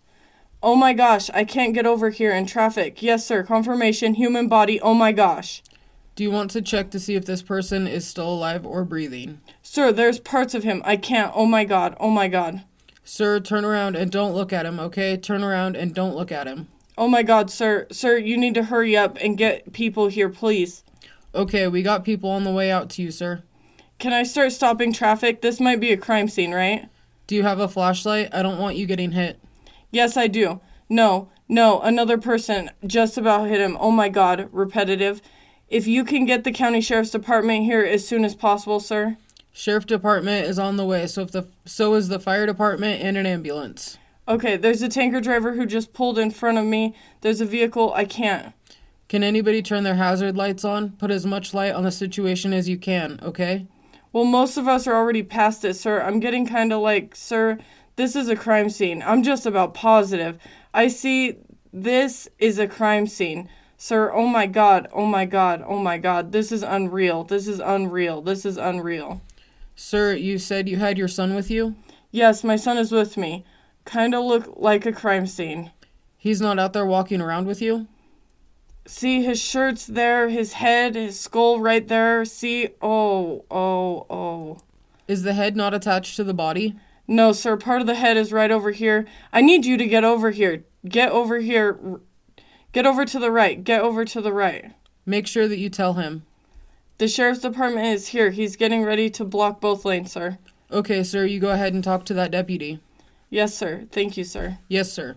Oh 0.62 0.78
my 0.78 0.94
gosh, 0.94 1.30
I 1.32 1.44
can't 1.44 1.74
get 1.74 1.86
over 1.86 2.10
here 2.10 2.32
in 2.32 2.46
traffic. 2.46 3.02
Yes, 3.02 3.26
sir. 3.26 3.44
Confirmation. 3.44 4.14
Human 4.14 4.48
body. 4.48 4.80
Oh 4.80 4.94
my 4.94 5.12
gosh. 5.12 5.62
Do 6.16 6.24
you 6.24 6.32
want 6.32 6.52
to 6.52 6.62
check 6.62 6.90
to 6.92 7.02
see 7.02 7.16
if 7.16 7.26
this 7.26 7.42
person 7.42 7.86
is 7.86 8.08
still 8.08 8.30
alive 8.30 8.66
or 8.66 8.86
breathing? 8.86 9.42
Sir, 9.74 9.92
there's 9.92 10.20
parts 10.20 10.54
of 10.54 10.64
him. 10.64 10.84
I 10.86 10.98
can't. 10.98 11.32
Oh 11.34 11.48
my 11.48 11.66
god. 11.66 11.98
Oh 12.00 12.12
my 12.12 12.28
god. 12.28 12.62
Sir, 13.04 13.40
turn 13.40 13.66
around 13.66 13.96
and 13.96 14.12
don't 14.12 14.36
look 14.36 14.54
at 14.54 14.68
him, 14.68 14.80
okay? 14.80 15.18
Turn 15.18 15.44
around 15.44 15.76
and 15.76 15.96
don't 15.96 16.16
look 16.16 16.32
at 16.32 16.46
him. 16.46 16.68
Oh 16.96 17.08
my 17.08 17.24
god, 17.24 17.50
sir. 17.50 17.88
Sir, 17.92 18.18
you 18.18 18.38
need 18.38 18.54
to 18.54 18.66
hurry 18.66 18.96
up 18.96 19.18
and 19.20 19.36
get 19.36 19.74
people 19.74 20.10
here, 20.10 20.30
please. 20.30 20.84
Okay, 21.34 21.68
we 21.68 21.82
got 21.82 22.06
people 22.06 22.30
on 22.30 22.44
the 22.44 22.52
way 22.52 22.70
out 22.70 22.92
to 22.92 23.02
you, 23.02 23.10
sir. 23.10 23.42
Can 23.98 24.14
I 24.14 24.22
start 24.22 24.52
stopping 24.52 24.94
traffic? 24.94 25.42
This 25.42 25.60
might 25.60 25.80
be 25.80 25.92
a 25.92 25.98
crime 25.98 26.28
scene, 26.28 26.54
right? 26.54 26.88
Do 27.26 27.34
you 27.34 27.42
have 27.42 27.60
a 27.60 27.68
flashlight? 27.68 28.30
I 28.32 28.44
don't 28.44 28.60
want 28.60 28.76
you 28.76 28.86
getting 28.86 29.14
hit. 29.14 29.40
Yes, 29.90 30.16
I 30.18 30.28
do. 30.28 30.62
No, 30.88 31.32
no, 31.50 31.82
another 31.82 32.20
person 32.20 32.70
just 32.86 33.18
about 33.18 33.50
hit 33.50 33.60
him. 33.60 33.76
Oh 33.80 33.90
my 33.90 34.10
god, 34.10 34.50
repetitive. 34.52 35.20
If 35.68 35.88
you 35.88 36.04
can 36.04 36.26
get 36.26 36.44
the 36.44 36.52
county 36.52 36.80
sheriff's 36.80 37.10
department 37.10 37.66
here 37.66 37.84
as 37.84 38.08
soon 38.08 38.24
as 38.24 38.36
possible, 38.36 38.80
sir. 38.80 39.18
Sheriff 39.56 39.86
department 39.86 40.48
is 40.48 40.58
on 40.58 40.78
the 40.78 40.86
way, 40.86 41.06
so 41.06 41.22
if 41.22 41.32
the 41.32 41.48
so 41.64 41.94
is 41.94 42.08
the 42.08 42.20
fire 42.20 42.48
department 42.48 43.04
and 43.04 43.16
an 43.18 43.28
ambulance. 43.28 44.00
Okay, 44.28 44.58
there's 44.58 44.82
a 44.82 44.90
tanker 44.90 45.22
driver 45.22 45.54
who 45.54 45.68
just 45.68 45.94
pulled 45.94 46.18
in 46.18 46.32
front 46.32 46.58
of 46.58 46.66
me. 46.66 46.96
There's 47.22 47.40
a 47.40 47.46
vehicle. 47.46 47.94
I 47.94 48.06
can't. 48.06 48.54
Can 49.08 49.22
anybody 49.22 49.62
turn 49.62 49.84
their 49.84 49.96
hazard 49.96 50.36
lights 50.36 50.66
on? 50.66 50.94
Put 50.94 51.12
as 51.12 51.24
much 51.24 51.54
light 51.54 51.74
on 51.74 51.84
the 51.84 51.92
situation 51.92 52.52
as 52.52 52.68
you 52.68 52.78
can, 52.80 53.20
okay? 53.22 53.68
Well, 54.12 54.24
most 54.24 54.58
of 54.58 54.68
us 54.68 54.88
are 54.88 54.96
already 54.96 55.22
past 55.22 55.64
it, 55.64 55.76
sir. 55.76 56.02
I'm 56.02 56.20
getting 56.20 56.48
kind 56.48 56.74
of 56.74 56.82
like, 56.82 57.16
sir, 57.16 57.60
this 57.96 58.16
is 58.16 58.30
a 58.30 58.36
crime 58.36 58.72
scene. 58.72 59.04
I'm 59.06 59.22
just 59.22 59.46
about 59.46 59.76
positive. 59.76 60.40
I 60.74 60.88
see 60.88 61.38
this 61.72 62.28
is 62.40 62.58
a 62.58 62.68
crime 62.68 63.06
scene. 63.06 63.50
Sir, 63.78 64.12
oh 64.12 64.26
my 64.26 64.48
god, 64.48 64.88
oh 64.94 65.06
my 65.06 65.26
god, 65.26 65.64
oh 65.68 65.78
my 65.78 66.00
god. 66.00 66.32
This 66.32 66.52
is 66.52 66.64
unreal. 66.64 67.24
This 67.24 67.48
is 67.48 67.60
unreal. 67.60 68.22
This 68.22 68.46
is 68.46 68.58
unreal. 68.58 69.22
Sir, 69.76 70.14
you 70.14 70.38
said 70.38 70.70
you 70.70 70.78
had 70.78 70.98
your 70.98 71.08
son 71.08 71.34
with 71.34 71.50
you? 71.50 71.76
Yes, 72.12 72.44
my 72.44 72.56
son 72.56 72.78
is 72.78 72.92
with 72.92 73.18
me. 73.18 73.44
Kind 73.86 74.14
of 74.14 74.24
look 74.24 74.54
like 74.56 74.86
a 74.86 74.94
crime 74.94 75.26
scene. 75.26 75.72
He's 76.18 76.40
not 76.40 76.60
out 76.60 76.74
there 76.74 76.86
walking 76.86 77.22
around 77.22 77.48
with 77.48 77.62
you? 77.62 77.88
See, 78.86 79.24
his 79.24 79.42
shirt's 79.42 79.86
there, 79.86 80.30
his 80.30 80.54
head, 80.54 80.96
his 80.96 81.20
skull 81.20 81.60
right 81.60 81.88
there. 81.88 82.24
See, 82.26 82.70
oh, 82.82 83.46
oh, 83.50 84.06
oh. 84.10 84.58
Is 85.08 85.24
the 85.24 85.34
head 85.34 85.56
not 85.56 85.74
attached 85.74 86.16
to 86.18 86.24
the 86.24 86.34
body? 86.34 86.76
No, 87.08 87.32
sir, 87.32 87.58
part 87.58 87.82
of 87.82 87.88
the 87.88 87.96
head 87.96 88.16
is 88.16 88.32
right 88.32 88.52
over 88.52 88.72
here. 88.72 89.06
I 89.32 89.42
need 89.42 89.66
you 89.66 89.78
to 89.78 89.86
get 89.86 90.04
over 90.04 90.32
here. 90.32 90.64
Get 90.88 91.12
over 91.12 91.40
here. 91.40 91.78
Get 92.72 92.86
over 92.86 93.06
to 93.06 93.20
the 93.20 93.32
right. 93.32 93.64
Get 93.64 93.82
over 93.82 94.06
to 94.06 94.22
the 94.22 94.34
right. 94.34 94.72
Make 95.06 95.28
sure 95.28 95.48
that 95.48 95.60
you 95.60 95.70
tell 95.70 95.94
him. 95.94 96.26
The 96.98 97.08
sheriff's 97.08 97.42
department 97.42 97.88
is 97.88 98.10
here. 98.10 98.30
He's 98.30 98.56
getting 98.56 98.84
ready 98.84 99.10
to 99.12 99.26
block 99.26 99.60
both 99.60 99.84
lanes, 99.84 100.12
sir. 100.12 100.38
Okay, 100.72 101.04
sir, 101.04 101.26
you 101.26 101.40
go 101.40 101.52
ahead 101.52 101.74
and 101.74 101.84
talk 101.84 102.06
to 102.06 102.14
that 102.14 102.32
deputy. 102.32 102.80
Yes, 103.30 103.56
sir. 103.56 103.88
Thank 103.92 104.16
you, 104.16 104.24
sir. 104.24 104.60
Yes, 104.68 104.92
sir. 104.94 105.16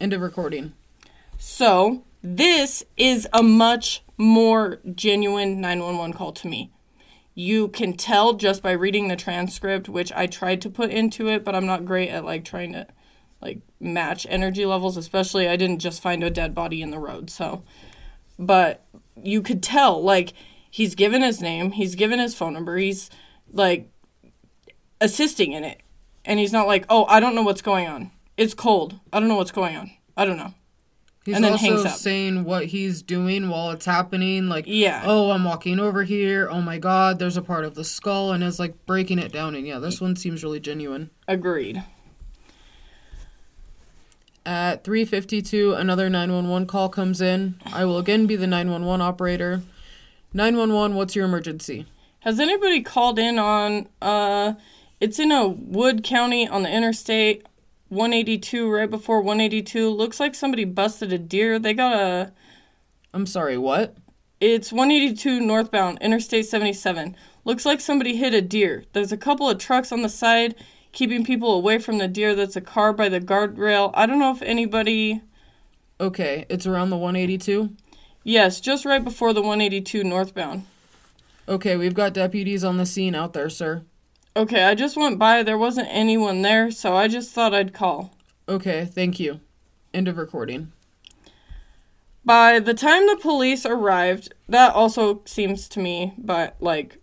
End 0.00 0.12
of 0.12 0.20
recording. 0.20 0.72
So, 1.38 2.02
this 2.22 2.84
is 2.96 3.28
a 3.32 3.42
much 3.42 4.02
more 4.18 4.80
genuine 4.94 5.60
911 5.60 6.16
call 6.16 6.32
to 6.32 6.48
me. 6.48 6.70
You 7.34 7.68
can 7.68 7.92
tell 7.92 8.32
just 8.32 8.62
by 8.62 8.72
reading 8.72 9.08
the 9.08 9.16
transcript, 9.16 9.88
which 9.88 10.10
I 10.12 10.26
tried 10.26 10.60
to 10.62 10.70
put 10.70 10.90
into 10.90 11.28
it, 11.28 11.44
but 11.44 11.54
I'm 11.54 11.66
not 11.66 11.84
great 11.84 12.08
at 12.08 12.24
like 12.24 12.44
trying 12.44 12.72
to 12.72 12.86
like 13.40 13.60
match 13.78 14.26
energy 14.28 14.66
levels, 14.66 14.96
especially 14.96 15.48
I 15.48 15.56
didn't 15.56 15.78
just 15.78 16.02
find 16.02 16.24
a 16.24 16.30
dead 16.30 16.54
body 16.54 16.82
in 16.82 16.90
the 16.90 16.98
road. 16.98 17.30
So, 17.30 17.62
but 18.38 18.84
you 19.22 19.42
could 19.42 19.62
tell 19.62 20.02
like 20.02 20.32
he's 20.76 20.94
given 20.94 21.22
his 21.22 21.40
name, 21.40 21.70
he's 21.70 21.94
given 21.94 22.18
his 22.18 22.34
phone 22.34 22.52
number, 22.52 22.76
he's 22.76 23.08
like 23.50 23.88
assisting 25.00 25.52
in 25.52 25.64
it. 25.64 25.80
And 26.22 26.38
he's 26.38 26.52
not 26.52 26.66
like, 26.66 26.84
"Oh, 26.90 27.06
I 27.06 27.18
don't 27.20 27.34
know 27.34 27.42
what's 27.42 27.62
going 27.62 27.86
on. 27.86 28.10
It's 28.36 28.52
cold. 28.52 28.98
I 29.12 29.20
don't 29.20 29.28
know 29.28 29.36
what's 29.36 29.52
going 29.52 29.76
on. 29.76 29.90
I 30.16 30.24
don't 30.26 30.36
know." 30.36 30.52
He's 31.24 31.36
And 31.36 31.44
then 31.44 31.52
also 31.52 31.86
saying 31.86 32.44
what 32.44 32.66
he's 32.66 33.00
doing 33.02 33.48
while 33.48 33.70
it's 33.70 33.86
happening. 33.86 34.48
Like, 34.48 34.64
Yeah. 34.66 35.02
oh, 35.06 35.30
I'm 35.30 35.44
walking 35.44 35.80
over 35.80 36.04
here. 36.04 36.48
Oh 36.50 36.60
my 36.60 36.78
god, 36.78 37.18
there's 37.18 37.36
a 37.36 37.42
part 37.42 37.64
of 37.64 37.74
the 37.74 37.84
skull, 37.84 38.32
and 38.32 38.44
is 38.44 38.58
like 38.58 38.74
breaking 38.86 39.18
it 39.18 39.32
down. 39.32 39.54
And 39.54 39.66
yeah, 39.66 39.78
this 39.78 40.00
one 40.00 40.14
seems 40.14 40.44
really 40.44 40.60
genuine. 40.60 41.10
Agreed. 41.26 41.82
At 44.44 44.84
3:52, 44.84 45.74
another 45.74 46.10
911 46.10 46.66
call 46.66 46.88
comes 46.88 47.20
in. 47.20 47.54
I 47.72 47.84
will 47.84 47.98
again 47.98 48.26
be 48.26 48.36
the 48.36 48.46
911 48.46 49.00
operator. 49.00 49.62
911, 50.32 50.96
what's 50.96 51.16
your 51.16 51.24
emergency? 51.24 51.86
Has 52.20 52.40
anybody 52.40 52.82
called 52.82 53.18
in 53.18 53.38
on 53.38 53.88
uh 54.02 54.54
it's 55.00 55.18
in 55.18 55.30
a 55.30 55.46
Wood 55.46 56.02
County 56.02 56.48
on 56.48 56.62
the 56.62 56.70
interstate 56.70 57.46
182 57.88 58.70
right 58.70 58.90
before 58.90 59.20
182 59.20 59.88
looks 59.90 60.18
like 60.18 60.34
somebody 60.34 60.64
busted 60.64 61.12
a 61.12 61.18
deer. 61.18 61.58
They 61.58 61.74
got 61.74 61.92
a 61.94 62.32
I'm 63.14 63.26
sorry, 63.26 63.56
what? 63.56 63.96
it's 64.40 64.70
182 64.70 65.40
northbound 65.40 65.98
interstate 66.00 66.46
77. 66.46 67.16
Looks 67.44 67.64
like 67.64 67.80
somebody 67.80 68.16
hit 68.16 68.34
a 68.34 68.42
deer. 68.42 68.84
There's 68.92 69.12
a 69.12 69.16
couple 69.16 69.48
of 69.48 69.58
trucks 69.58 69.92
on 69.92 70.02
the 70.02 70.08
side 70.08 70.54
keeping 70.92 71.24
people 71.24 71.54
away 71.54 71.78
from 71.78 71.98
the 71.98 72.08
deer. 72.08 72.34
That's 72.34 72.56
a 72.56 72.60
car 72.60 72.92
by 72.92 73.08
the 73.08 73.20
guardrail. 73.20 73.92
I 73.94 74.06
don't 74.06 74.18
know 74.18 74.32
if 74.32 74.42
anybody 74.42 75.22
Okay, 75.98 76.44
it's 76.50 76.66
around 76.66 76.90
the 76.90 76.96
182? 76.96 77.70
Yes, 78.28 78.60
just 78.60 78.84
right 78.84 79.04
before 79.04 79.32
the 79.32 79.40
182 79.40 80.02
northbound. 80.02 80.64
Okay, 81.46 81.76
we've 81.76 81.94
got 81.94 82.12
deputies 82.12 82.64
on 82.64 82.76
the 82.76 82.84
scene 82.84 83.14
out 83.14 83.34
there, 83.34 83.48
sir. 83.48 83.84
Okay, 84.34 84.64
I 84.64 84.74
just 84.74 84.96
went 84.96 85.16
by. 85.16 85.44
There 85.44 85.56
wasn't 85.56 85.86
anyone 85.92 86.42
there, 86.42 86.72
so 86.72 86.96
I 86.96 87.06
just 87.06 87.30
thought 87.30 87.54
I'd 87.54 87.72
call. 87.72 88.16
Okay, 88.48 88.84
thank 88.84 89.20
you. 89.20 89.38
End 89.94 90.08
of 90.08 90.18
recording. 90.18 90.72
By 92.24 92.58
the 92.58 92.74
time 92.74 93.06
the 93.06 93.14
police 93.14 93.64
arrived, 93.64 94.34
that 94.48 94.74
also 94.74 95.22
seems 95.24 95.68
to 95.68 95.78
me, 95.78 96.12
but 96.18 96.56
like 96.58 96.98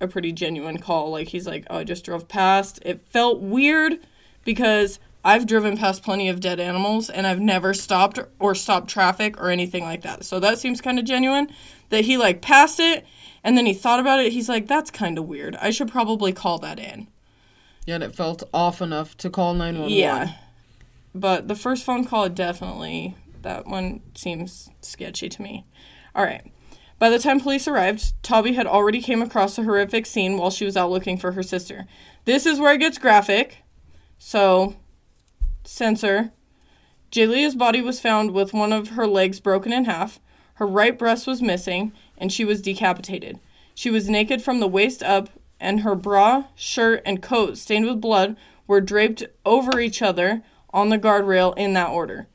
a 0.00 0.06
pretty 0.06 0.30
genuine 0.30 0.78
call. 0.78 1.10
Like 1.10 1.28
he's 1.30 1.48
like, 1.48 1.66
"Oh, 1.68 1.78
I 1.78 1.84
just 1.84 2.04
drove 2.04 2.28
past." 2.28 2.78
It 2.84 3.00
felt 3.00 3.40
weird 3.40 3.98
because 4.44 5.00
I've 5.24 5.46
driven 5.46 5.76
past 5.76 6.02
plenty 6.02 6.28
of 6.28 6.40
dead 6.40 6.60
animals 6.60 7.10
and 7.10 7.26
I've 7.26 7.40
never 7.40 7.74
stopped 7.74 8.18
or 8.38 8.54
stopped 8.54 8.88
traffic 8.88 9.40
or 9.40 9.50
anything 9.50 9.84
like 9.84 10.02
that. 10.02 10.24
So 10.24 10.40
that 10.40 10.58
seems 10.58 10.80
kind 10.80 10.98
of 10.98 11.04
genuine 11.04 11.48
that 11.90 12.04
he 12.04 12.16
like 12.16 12.40
passed 12.40 12.80
it 12.80 13.04
and 13.44 13.56
then 13.56 13.66
he 13.66 13.74
thought 13.74 14.00
about 14.00 14.20
it. 14.20 14.32
He's 14.32 14.48
like, 14.48 14.66
"That's 14.66 14.90
kind 14.90 15.18
of 15.18 15.26
weird. 15.26 15.56
I 15.56 15.70
should 15.70 15.90
probably 15.90 16.32
call 16.32 16.58
that 16.58 16.78
in." 16.78 17.08
Yeah, 17.86 17.96
and 17.96 18.04
it 18.04 18.14
felt 18.14 18.42
off 18.52 18.82
enough 18.82 19.16
to 19.18 19.30
call 19.30 19.54
911. 19.54 19.96
Yeah. 19.96 20.34
But 21.14 21.48
the 21.48 21.54
first 21.54 21.84
phone 21.84 22.04
call 22.04 22.28
definitely 22.28 23.16
that 23.42 23.66
one 23.66 24.00
seems 24.14 24.70
sketchy 24.82 25.28
to 25.28 25.42
me. 25.42 25.64
All 26.14 26.24
right. 26.24 26.42
By 26.98 27.08
the 27.08 27.18
time 27.18 27.40
police 27.40 27.66
arrived, 27.66 28.12
Toby 28.22 28.52
had 28.52 28.66
already 28.66 29.00
came 29.00 29.22
across 29.22 29.58
a 29.58 29.62
horrific 29.62 30.04
scene 30.04 30.36
while 30.36 30.50
she 30.50 30.66
was 30.66 30.76
out 30.76 30.90
looking 30.90 31.16
for 31.16 31.32
her 31.32 31.42
sister. 31.42 31.86
This 32.26 32.44
is 32.44 32.60
where 32.60 32.74
it 32.74 32.78
gets 32.78 32.98
graphic. 32.98 33.62
So, 34.18 34.76
censor. 35.64 36.32
Jaleayah's 37.10 37.56
body 37.56 37.80
was 37.80 38.00
found 38.00 38.30
with 38.30 38.52
one 38.52 38.72
of 38.72 38.90
her 38.90 39.06
legs 39.06 39.40
broken 39.40 39.72
in 39.72 39.84
half. 39.84 40.20
Her 40.54 40.66
right 40.66 40.98
breast 40.98 41.26
was 41.26 41.42
missing, 41.42 41.92
and 42.18 42.32
she 42.32 42.44
was 42.44 42.62
decapitated. 42.62 43.40
She 43.74 43.90
was 43.90 44.08
naked 44.10 44.42
from 44.42 44.60
the 44.60 44.68
waist 44.68 45.02
up, 45.02 45.30
and 45.58 45.80
her 45.80 45.94
bra, 45.94 46.44
shirt, 46.54 47.02
and 47.04 47.22
coat 47.22 47.58
stained 47.58 47.86
with 47.86 48.00
blood 48.00 48.36
were 48.66 48.80
draped 48.80 49.24
over 49.44 49.80
each 49.80 50.02
other 50.02 50.42
on 50.72 50.88
the 50.88 50.98
guardrail 50.98 51.56
in 51.56 51.72
that 51.74 51.90
order. 51.90 52.28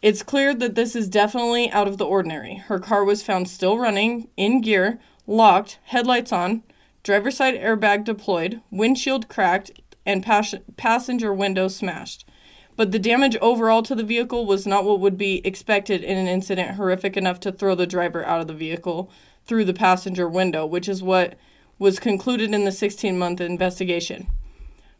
It's 0.00 0.22
clear 0.22 0.54
that 0.54 0.74
this 0.74 0.94
is 0.94 1.08
definitely 1.08 1.70
out 1.70 1.88
of 1.88 1.98
the 1.98 2.06
ordinary. 2.06 2.56
Her 2.56 2.78
car 2.78 3.04
was 3.04 3.22
found 3.22 3.48
still 3.48 3.78
running, 3.78 4.28
in 4.36 4.60
gear, 4.60 4.98
locked, 5.26 5.78
headlights 5.84 6.32
on, 6.32 6.62
driver's 7.02 7.36
side 7.36 7.54
airbag 7.54 8.04
deployed, 8.04 8.60
windshield 8.70 9.28
cracked, 9.28 9.70
and 10.06 10.22
pas- 10.22 10.54
passenger 10.76 11.32
window 11.32 11.68
smashed. 11.68 12.28
But 12.76 12.90
the 12.90 12.98
damage 12.98 13.36
overall 13.36 13.82
to 13.82 13.94
the 13.94 14.02
vehicle 14.02 14.46
was 14.46 14.66
not 14.66 14.84
what 14.84 15.00
would 15.00 15.16
be 15.16 15.46
expected 15.46 16.02
in 16.02 16.18
an 16.18 16.26
incident 16.26 16.76
horrific 16.76 17.16
enough 17.16 17.38
to 17.40 17.52
throw 17.52 17.74
the 17.74 17.86
driver 17.86 18.24
out 18.24 18.40
of 18.40 18.48
the 18.48 18.54
vehicle 18.54 19.10
through 19.44 19.64
the 19.64 19.74
passenger 19.74 20.28
window, 20.28 20.66
which 20.66 20.88
is 20.88 21.02
what 21.02 21.34
was 21.78 21.98
concluded 21.98 22.52
in 22.52 22.64
the 22.64 22.72
16 22.72 23.18
month 23.18 23.40
investigation. 23.40 24.28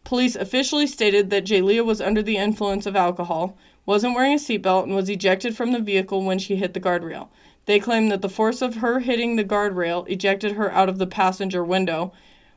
Police 0.05 0.37
officially 0.37 0.87
stated 0.87 1.31
that 1.31 1.47
Jaleayah 1.47 1.85
was 1.85 2.01
under 2.01 2.23
the 2.23 2.37
influence 2.37 2.85
of 2.85 2.95
alcohol, 2.95 3.57
wasn't 3.87 4.15
wearing 4.15 4.35
a 4.35 4.37
seatbelt, 4.37 4.85
and 4.85 4.95
was 4.95 5.09
ejected 5.09 5.57
from 5.57 5.73
the 5.73 5.81
vehicle 5.81 6.23
when 6.23 6.39
she 6.39 6.57
hit 6.57 6.75
the 6.75 6.81
guardrail. 6.81 7.29
They 7.67 7.81
claim 7.81 8.11
that 8.11 8.21
the 8.21 8.29
force 8.29 8.61
of 8.61 8.77
her 8.77 9.01
hitting 9.01 9.37
the 9.37 9.45
guardrail 9.45 10.07
ejected 10.09 10.53
her 10.53 10.71
out 10.73 10.91
of 10.91 10.99
the 10.99 11.07
passenger 11.07 11.65
window, 11.65 12.13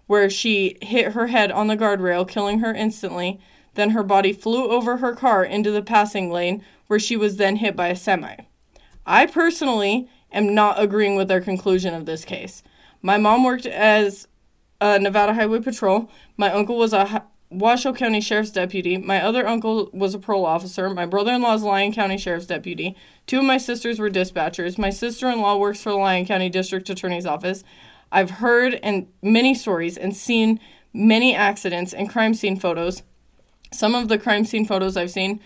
where 0.08 0.30
she 0.30 0.78
hit 0.82 1.14
her 1.14 1.28
head 1.28 1.52
on 1.52 1.68
the 1.68 1.78
guardrail, 1.78 2.28
killing 2.28 2.60
her 2.60 2.74
instantly. 2.74 3.40
Then 3.78 3.92
her 3.92 4.02
body 4.02 4.34
flew 4.34 4.72
over 4.72 4.98
her 4.98 5.14
car 5.14 5.46
into 5.46 5.70
the 5.70 5.84
passing 5.84 6.32
lane, 6.32 6.64
where 6.88 7.00
she 7.00 7.16
was 7.16 7.38
then 7.38 7.58
hit 7.58 7.76
by 7.76 7.90
a 7.90 7.96
semi. 7.96 8.36
I 9.06 9.28
personally 9.28 10.10
am 10.32 10.56
not 10.56 10.82
agreeing 10.82 11.16
with 11.16 11.28
their 11.28 11.42
conclusion 11.42 11.94
of 11.94 12.08
this 12.08 12.26
case. 12.26 12.64
My 13.04 13.20
mom 13.20 13.44
worked 13.44 13.68
as 13.68 14.28
a 14.82 14.98
Nevada 14.98 15.36
Highway 15.36 15.60
Patrol. 15.60 16.10
My 16.38 16.52
uncle 16.52 16.76
was 16.76 16.92
a 16.92 17.24
Washoe 17.52 17.94
County 17.94 18.20
Sheriff's 18.20 18.50
deputy. 18.50 18.98
My 18.98 19.22
other 19.22 19.48
uncle 19.48 19.92
was 19.94 20.16
a 20.16 20.20
parole 20.20 20.48
officer. 20.48 20.90
My 20.90 21.06
brother 21.06 21.34
in 21.34 21.44
law 21.44 21.54
is 21.54 21.62
Lyon 21.62 21.94
County 21.94 22.18
Sheriff's 22.18 22.48
deputy. 22.48 22.96
Two 23.28 23.40
of 23.40 23.46
my 23.46 23.60
sisters 23.60 24.00
were 24.00 24.10
dispatchers. 24.10 24.80
My 24.80 24.90
sister 24.90 25.30
in 25.30 25.40
law 25.40 25.56
works 25.56 25.84
for 25.84 25.92
the 25.92 25.98
Lyon 25.98 26.26
County 26.26 26.50
District 26.50 26.90
Attorney's 26.90 27.28
Office. 27.28 27.64
I've 28.12 28.32
heard 28.32 28.80
and 28.82 29.08
many 29.22 29.54
stories 29.54 29.98
and 29.98 30.16
seen 30.16 30.60
many 30.94 31.36
accidents 31.36 31.94
and 31.94 32.10
crime 32.10 32.34
scene 32.34 32.60
photos. 32.60 33.04
Some 33.72 33.96
of 33.96 34.08
the 34.08 34.18
crime 34.18 34.46
scene 34.46 34.66
photos 34.66 34.98
I've 34.98 35.12
seen, 35.12 35.40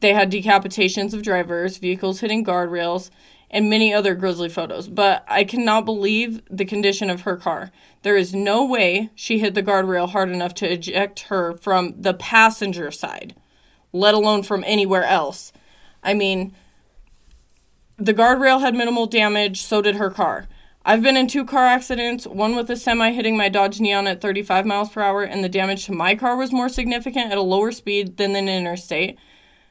they 0.00 0.12
had 0.12 0.30
decapitations 0.30 1.14
of 1.14 1.22
drivers, 1.22 1.78
vehicles 1.78 2.20
hitting 2.20 2.44
guardrails, 2.44 3.10
and 3.50 3.68
many 3.68 3.92
other 3.92 4.14
grisly 4.14 4.48
photos. 4.48 4.88
But 4.88 5.24
I 5.28 5.44
cannot 5.44 5.84
believe 5.84 6.42
the 6.50 6.64
condition 6.64 7.10
of 7.10 7.22
her 7.22 7.36
car. 7.36 7.70
There 8.02 8.16
is 8.16 8.34
no 8.34 8.64
way 8.64 9.10
she 9.14 9.38
hit 9.38 9.54
the 9.54 9.62
guardrail 9.62 10.10
hard 10.10 10.30
enough 10.30 10.54
to 10.54 10.70
eject 10.70 11.20
her 11.28 11.54
from 11.54 11.94
the 12.00 12.14
passenger 12.14 12.90
side, 12.90 13.34
let 13.92 14.14
alone 14.14 14.42
from 14.42 14.64
anywhere 14.66 15.04
else. 15.04 15.52
I 16.02 16.14
mean, 16.14 16.54
the 17.96 18.14
guardrail 18.14 18.60
had 18.60 18.74
minimal 18.74 19.06
damage, 19.06 19.62
so 19.62 19.82
did 19.82 19.96
her 19.96 20.10
car. 20.10 20.48
I've 20.84 21.02
been 21.02 21.16
in 21.16 21.28
two 21.28 21.44
car 21.44 21.64
accidents, 21.64 22.26
one 22.26 22.56
with 22.56 22.68
a 22.68 22.76
semi 22.76 23.12
hitting 23.12 23.36
my 23.36 23.48
Dodge 23.48 23.80
Neon 23.80 24.08
at 24.08 24.20
35 24.20 24.66
miles 24.66 24.90
per 24.90 25.00
hour, 25.00 25.22
and 25.22 25.44
the 25.44 25.48
damage 25.48 25.86
to 25.86 25.92
my 25.92 26.16
car 26.16 26.36
was 26.36 26.50
more 26.50 26.68
significant 26.68 27.30
at 27.30 27.38
a 27.38 27.42
lower 27.42 27.70
speed 27.70 28.16
than 28.16 28.34
an 28.34 28.48
interstate. 28.48 29.16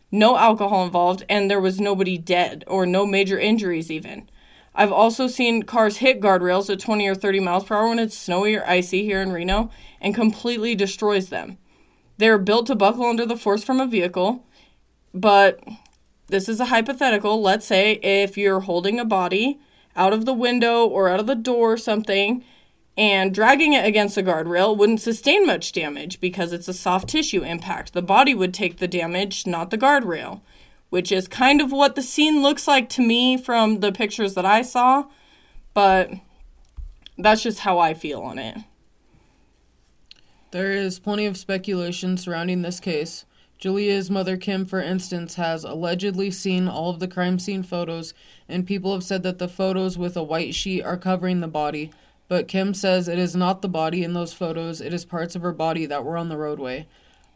No 0.09 0.37
alcohol 0.37 0.85
involved, 0.85 1.25
and 1.27 1.51
there 1.51 1.59
was 1.59 1.81
nobody 1.81 2.17
dead, 2.17 2.63
or 2.65 2.85
no 2.85 3.05
major 3.05 3.37
injuries 3.37 3.91
even. 3.91 4.29
I've 4.73 4.91
also 4.91 5.27
seen 5.27 5.63
cars 5.63 5.97
hit 5.97 6.21
guardrails 6.21 6.69
at 6.69 6.79
20 6.79 7.05
or 7.05 7.15
30 7.15 7.41
miles 7.41 7.65
per 7.65 7.75
hour 7.75 7.89
when 7.89 7.99
it's 7.99 8.17
snowy 8.17 8.55
or 8.55 8.65
icy 8.65 9.03
here 9.03 9.21
in 9.21 9.33
Reno 9.33 9.69
and 9.99 10.15
completely 10.15 10.75
destroys 10.75 11.27
them. 11.27 11.57
They 12.19 12.29
are 12.29 12.37
built 12.37 12.67
to 12.67 12.75
buckle 12.75 13.05
under 13.05 13.25
the 13.25 13.35
force 13.35 13.65
from 13.65 13.81
a 13.81 13.87
vehicle, 13.87 14.45
but 15.13 15.59
this 16.27 16.47
is 16.47 16.61
a 16.61 16.65
hypothetical. 16.65 17.41
Let's 17.41 17.65
say 17.65 17.93
if 17.95 18.37
you're 18.37 18.61
holding 18.61 18.97
a 18.97 19.03
body 19.03 19.59
out 19.95 20.13
of 20.13 20.25
the 20.25 20.33
window 20.33 20.85
or 20.85 21.09
out 21.09 21.19
of 21.19 21.27
the 21.27 21.35
door 21.35 21.73
or 21.73 21.77
something 21.77 22.43
and 22.97 23.33
dragging 23.33 23.73
it 23.73 23.85
against 23.85 24.17
a 24.17 24.23
guardrail 24.23 24.75
wouldn't 24.75 25.01
sustain 25.01 25.45
much 25.45 25.71
damage 25.71 26.19
because 26.19 26.51
it's 26.51 26.67
a 26.67 26.73
soft 26.73 27.09
tissue 27.09 27.43
impact. 27.43 27.93
The 27.93 28.01
body 28.01 28.35
would 28.35 28.53
take 28.53 28.77
the 28.77 28.87
damage, 28.87 29.47
not 29.47 29.71
the 29.71 29.77
guardrail, 29.77 30.41
which 30.89 31.11
is 31.11 31.27
kind 31.27 31.61
of 31.61 31.71
what 31.71 31.95
the 31.95 32.01
scene 32.01 32.41
looks 32.41 32.67
like 32.67 32.89
to 32.89 33.01
me 33.01 33.37
from 33.37 33.79
the 33.79 33.91
pictures 33.91 34.33
that 34.33 34.45
I 34.45 34.61
saw, 34.61 35.05
but 35.73 36.11
that's 37.17 37.43
just 37.43 37.59
how 37.59 37.79
I 37.79 37.93
feel 37.93 38.21
on 38.21 38.37
it. 38.37 38.57
There 40.51 40.73
is 40.73 40.99
plenty 40.99 41.25
of 41.25 41.37
speculation 41.37 42.17
surrounding 42.17 42.61
this 42.61 42.81
case. 42.81 43.25
Jaleayah's 43.61 44.09
mother, 44.09 44.37
Kim, 44.37 44.65
for 44.65 44.81
instance, 44.81 45.35
has 45.35 45.63
allegedly 45.63 46.31
seen 46.31 46.67
all 46.67 46.89
of 46.89 46.99
the 46.99 47.07
crime 47.07 47.37
scene 47.37 47.61
photos, 47.61 48.15
and 48.49 48.65
people 48.65 48.91
have 48.91 49.03
said 49.03 49.21
that 49.21 49.37
the 49.37 49.47
photos 49.47 49.99
with 49.99 50.17
a 50.17 50.23
white 50.23 50.55
sheet 50.55 50.81
are 50.81 50.97
covering 50.97 51.41
the 51.41 51.47
body. 51.47 51.91
But 52.27 52.47
Kim 52.47 52.73
says 52.73 53.07
it 53.07 53.19
is 53.19 53.35
not 53.35 53.61
the 53.61 53.69
body 53.69 54.03
in 54.03 54.13
those 54.13 54.33
photos, 54.33 54.81
it 54.81 54.95
is 54.95 55.05
parts 55.05 55.35
of 55.35 55.43
her 55.43 55.51
body 55.51 55.85
that 55.85 56.03
were 56.03 56.17
on 56.17 56.29
the 56.29 56.37
roadway. 56.37 56.87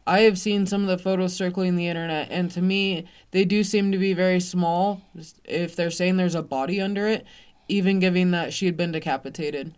I 0.08 0.22
have 0.22 0.40
seen 0.40 0.66
some 0.66 0.82
of 0.82 0.88
the 0.88 0.98
photos 0.98 1.36
circling 1.36 1.76
the 1.76 1.88
internet, 1.88 2.28
and 2.32 2.50
to 2.52 2.62
me, 2.62 3.06
they 3.30 3.46
do 3.46 3.64
seem 3.64 3.92
to 3.92 3.98
be 4.00 4.14
very 4.14 4.40
small 4.40 5.04
if 5.44 5.76
they're 5.76 5.92
saying 5.92 6.18
there's 6.18 6.34
a 6.34 6.42
body 6.42 6.82
under 6.82 7.08
it, 7.08 7.24
even 7.68 8.00
given 8.00 8.32
that 8.32 8.52
she 8.52 8.66
had 8.66 8.78
been 8.78 8.92
decapitated. 8.92 9.76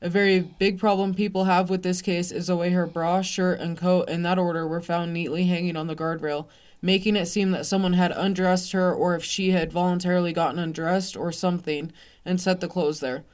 A 0.00 0.08
very 0.08 0.40
big 0.40 0.78
problem 0.78 1.12
people 1.12 1.44
have 1.44 1.70
with 1.70 1.82
this 1.82 2.02
case 2.02 2.30
is 2.30 2.46
the 2.46 2.56
way 2.56 2.70
her 2.70 2.86
bra, 2.86 3.20
shirt, 3.20 3.58
and 3.58 3.76
coat 3.76 4.08
in 4.08 4.22
that 4.22 4.38
order 4.38 4.66
were 4.66 4.80
found 4.80 5.12
neatly 5.12 5.44
hanging 5.44 5.76
on 5.76 5.88
the 5.88 5.96
guardrail, 5.96 6.46
making 6.80 7.16
it 7.16 7.26
seem 7.26 7.50
that 7.50 7.66
someone 7.66 7.94
had 7.94 8.12
undressed 8.12 8.70
her 8.70 8.94
or 8.94 9.16
if 9.16 9.24
she 9.24 9.50
had 9.50 9.72
voluntarily 9.72 10.32
gotten 10.32 10.60
undressed 10.60 11.16
or 11.16 11.32
something 11.32 11.92
and 12.24 12.40
set 12.40 12.60
the 12.60 12.68
clothes 12.68 13.00
there. 13.00 13.24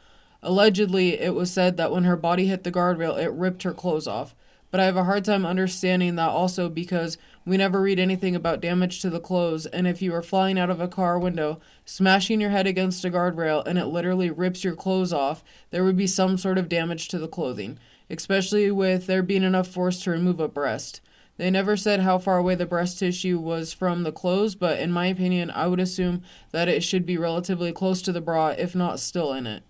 Allegedly, 0.42 1.20
it 1.20 1.34
was 1.34 1.50
said 1.50 1.76
that 1.76 1.92
when 1.92 2.04
her 2.04 2.16
body 2.16 2.46
hit 2.46 2.64
the 2.64 2.72
guardrail, 2.72 3.18
it 3.18 3.30
ripped 3.32 3.64
her 3.64 3.74
clothes 3.74 4.06
off. 4.06 4.34
But 4.74 4.80
I 4.80 4.86
have 4.86 4.96
a 4.96 5.04
hard 5.04 5.24
time 5.24 5.46
understanding 5.46 6.16
that 6.16 6.30
also 6.30 6.68
because 6.68 7.16
we 7.46 7.56
never 7.56 7.80
read 7.80 8.00
anything 8.00 8.34
about 8.34 8.60
damage 8.60 8.98
to 9.02 9.08
the 9.08 9.20
clothes, 9.20 9.66
and 9.66 9.86
if 9.86 10.02
you 10.02 10.12
are 10.12 10.20
flying 10.20 10.58
out 10.58 10.68
of 10.68 10.80
a 10.80 10.88
car 10.88 11.16
window, 11.16 11.60
smashing 11.84 12.40
your 12.40 12.50
head 12.50 12.66
against 12.66 13.04
a 13.04 13.08
guardrail, 13.08 13.64
and 13.64 13.78
it 13.78 13.84
literally 13.84 14.30
rips 14.30 14.64
your 14.64 14.74
clothes 14.74 15.12
off, 15.12 15.44
there 15.70 15.84
would 15.84 15.96
be 15.96 16.08
some 16.08 16.36
sort 16.36 16.58
of 16.58 16.68
damage 16.68 17.06
to 17.06 17.20
the 17.20 17.28
clothing, 17.28 17.78
especially 18.10 18.68
with 18.72 19.06
there 19.06 19.22
being 19.22 19.44
enough 19.44 19.68
force 19.68 20.02
to 20.02 20.10
remove 20.10 20.40
a 20.40 20.48
breast. 20.48 21.00
They 21.36 21.52
never 21.52 21.76
said 21.76 22.00
how 22.00 22.18
far 22.18 22.38
away 22.38 22.56
the 22.56 22.66
breast 22.66 22.98
tissue 22.98 23.38
was 23.38 23.72
from 23.72 24.02
the 24.02 24.10
clothes, 24.10 24.56
but 24.56 24.80
in 24.80 24.90
my 24.90 25.06
opinion, 25.06 25.52
I 25.52 25.68
would 25.68 25.78
assume 25.78 26.22
that 26.50 26.66
it 26.66 26.82
should 26.82 27.06
be 27.06 27.16
relatively 27.16 27.70
close 27.70 28.02
to 28.02 28.10
the 28.10 28.20
bra, 28.20 28.48
if 28.48 28.74
not 28.74 28.98
still 28.98 29.32
in 29.34 29.46
it. 29.46 29.62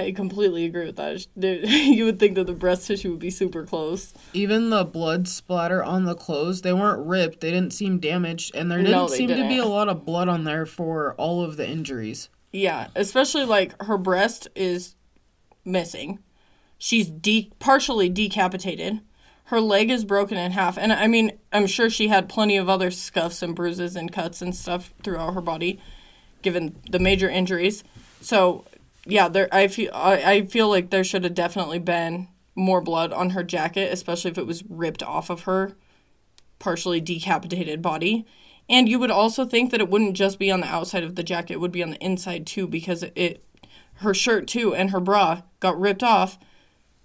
I 0.00 0.12
completely 0.12 0.64
agree 0.64 0.86
with 0.86 0.96
that. 0.96 1.26
You 1.36 2.04
would 2.04 2.18
think 2.18 2.34
that 2.36 2.46
the 2.46 2.52
breast 2.52 2.86
tissue 2.86 3.10
would 3.10 3.20
be 3.20 3.30
super 3.30 3.64
close. 3.64 4.12
Even 4.32 4.70
the 4.70 4.84
blood 4.84 5.28
splatter 5.28 5.82
on 5.82 6.04
the 6.04 6.14
clothes, 6.14 6.62
they 6.62 6.72
weren't 6.72 7.06
ripped. 7.06 7.40
They 7.40 7.50
didn't 7.50 7.72
seem 7.72 7.98
damaged, 7.98 8.54
and 8.54 8.70
there 8.70 8.78
didn't 8.78 8.92
No, 8.92 9.06
seem 9.06 9.28
to 9.28 9.48
be 9.48 9.58
a 9.58 9.66
lot 9.66 9.88
of 9.88 10.04
blood 10.04 10.28
on 10.28 10.44
there 10.44 10.66
for 10.66 11.14
all 11.14 11.42
of 11.42 11.56
the 11.56 11.68
injuries. 11.68 12.28
Yeah, 12.52 12.88
especially 12.94 13.44
like 13.44 13.80
her 13.82 13.98
breast 13.98 14.48
is 14.54 14.96
missing. 15.64 16.18
She's 16.78 17.08
de- 17.08 17.52
partially 17.58 18.08
decapitated. 18.08 19.00
Her 19.44 19.60
leg 19.60 19.90
is 19.90 20.04
broken 20.04 20.38
in 20.38 20.52
half. 20.52 20.78
And 20.78 20.92
I 20.92 21.06
mean, 21.06 21.32
I'm 21.52 21.66
sure 21.66 21.90
she 21.90 22.08
had 22.08 22.28
plenty 22.28 22.56
of 22.56 22.68
other 22.68 22.90
scuffs 22.90 23.42
and 23.42 23.54
bruises 23.54 23.96
and 23.96 24.12
cuts 24.12 24.40
and 24.40 24.54
stuff 24.54 24.92
throughout 25.02 25.34
her 25.34 25.40
body 25.40 25.80
given 26.42 26.76
the 26.90 26.98
major 26.98 27.28
injuries. 27.28 27.84
So, 28.20 28.64
yeah, 29.06 29.28
there 29.28 29.48
I 29.52 29.68
feel 29.68 29.90
I, 29.94 30.22
I 30.22 30.44
feel 30.46 30.68
like 30.68 30.90
there 30.90 31.04
should 31.04 31.24
have 31.24 31.34
definitely 31.34 31.78
been 31.78 32.28
more 32.54 32.80
blood 32.80 33.12
on 33.12 33.30
her 33.30 33.42
jacket, 33.42 33.92
especially 33.92 34.30
if 34.30 34.38
it 34.38 34.46
was 34.46 34.64
ripped 34.68 35.02
off 35.02 35.30
of 35.30 35.42
her 35.42 35.76
partially 36.58 37.00
decapitated 37.00 37.80
body. 37.80 38.26
And 38.68 38.88
you 38.88 38.98
would 38.98 39.10
also 39.10 39.44
think 39.44 39.70
that 39.70 39.80
it 39.80 39.88
wouldn't 39.88 40.16
just 40.16 40.38
be 40.38 40.50
on 40.50 40.60
the 40.60 40.66
outside 40.66 41.02
of 41.02 41.16
the 41.16 41.22
jacket, 41.22 41.54
it 41.54 41.60
would 41.60 41.72
be 41.72 41.82
on 41.82 41.90
the 41.90 42.04
inside 42.04 42.46
too, 42.46 42.66
because 42.68 43.02
it 43.02 43.44
her 43.96 44.14
shirt 44.14 44.46
too 44.46 44.74
and 44.74 44.90
her 44.90 45.00
bra 45.00 45.42
got 45.58 45.78
ripped 45.78 46.02
off. 46.02 46.38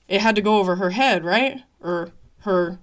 It 0.08 0.22
had 0.22 0.36
to 0.36 0.42
go 0.42 0.60
over 0.60 0.76
her 0.76 0.92
head, 0.92 1.26
right? 1.26 1.62
Or 1.82 2.12
her 2.40 2.80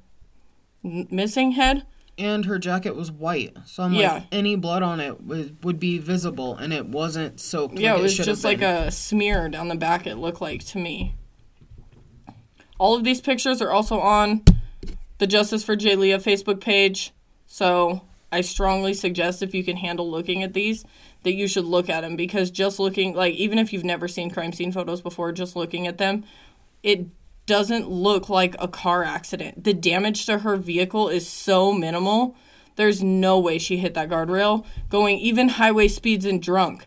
missing 0.82 1.52
head? 1.52 1.86
And 2.22 2.44
her 2.44 2.56
jacket 2.58 2.94
was 2.94 3.10
white, 3.10 3.56
so 3.66 3.82
I'm 3.82 3.94
Yeah. 3.94 4.12
like, 4.14 4.22
any 4.30 4.54
blood 4.54 4.84
on 4.84 5.00
it 5.00 5.20
would, 5.24 5.64
would 5.64 5.80
be 5.80 5.98
visible, 5.98 6.56
and 6.56 6.72
it 6.72 6.86
wasn't 6.86 7.40
soaked. 7.40 7.78
Yeah, 7.80 7.94
like 7.94 7.98
it 7.98 8.02
was 8.04 8.14
should 8.14 8.26
just 8.26 8.44
like 8.44 8.62
a 8.62 8.92
smear 8.92 9.48
down 9.48 9.66
the 9.66 9.74
back, 9.74 10.06
it 10.06 10.14
looked 10.16 10.40
like 10.40 10.64
to 10.66 10.78
me. 10.78 11.16
All 12.78 12.94
of 12.94 13.02
these 13.02 13.20
pictures 13.20 13.60
are 13.60 13.72
also 13.72 13.98
on 13.98 14.44
the 15.18 15.26
Justice 15.26 15.64
for 15.64 15.76
Jaleayah 15.76 16.22
Facebook 16.22 16.60
page. 16.60 17.12
So 17.48 18.02
I 18.30 18.40
strongly 18.40 18.94
suggest 18.94 19.42
if 19.42 19.52
you 19.52 19.64
can 19.64 19.76
handle 19.76 20.08
looking 20.08 20.44
at 20.44 20.54
these, 20.54 20.84
that 21.24 21.34
you 21.34 21.48
should 21.48 21.64
look 21.64 21.90
at 21.90 22.02
them 22.02 22.14
because 22.14 22.50
just 22.52 22.78
looking, 22.78 23.14
like, 23.14 23.34
even 23.34 23.58
if 23.58 23.72
you've 23.72 23.84
never 23.84 24.06
seen 24.06 24.30
crime 24.30 24.52
scene 24.52 24.70
photos 24.70 25.00
before, 25.00 25.32
just 25.32 25.56
looking 25.56 25.88
at 25.88 25.98
them, 25.98 26.24
it 26.84 27.06
doesn't 27.46 27.88
look 27.88 28.28
like 28.28 28.54
a 28.58 28.68
car 28.68 29.04
accident. 29.04 29.64
The 29.64 29.74
damage 29.74 30.26
to 30.26 30.38
her 30.38 30.56
vehicle 30.56 31.08
is 31.08 31.28
so 31.28 31.72
minimal. 31.72 32.36
There's 32.76 33.02
no 33.02 33.38
way 33.38 33.58
she 33.58 33.78
hit 33.78 33.94
that 33.94 34.08
guardrail 34.08 34.64
going 34.88 35.18
even 35.18 35.50
highway 35.50 35.88
speeds 35.88 36.24
and 36.24 36.42
drunk. 36.42 36.86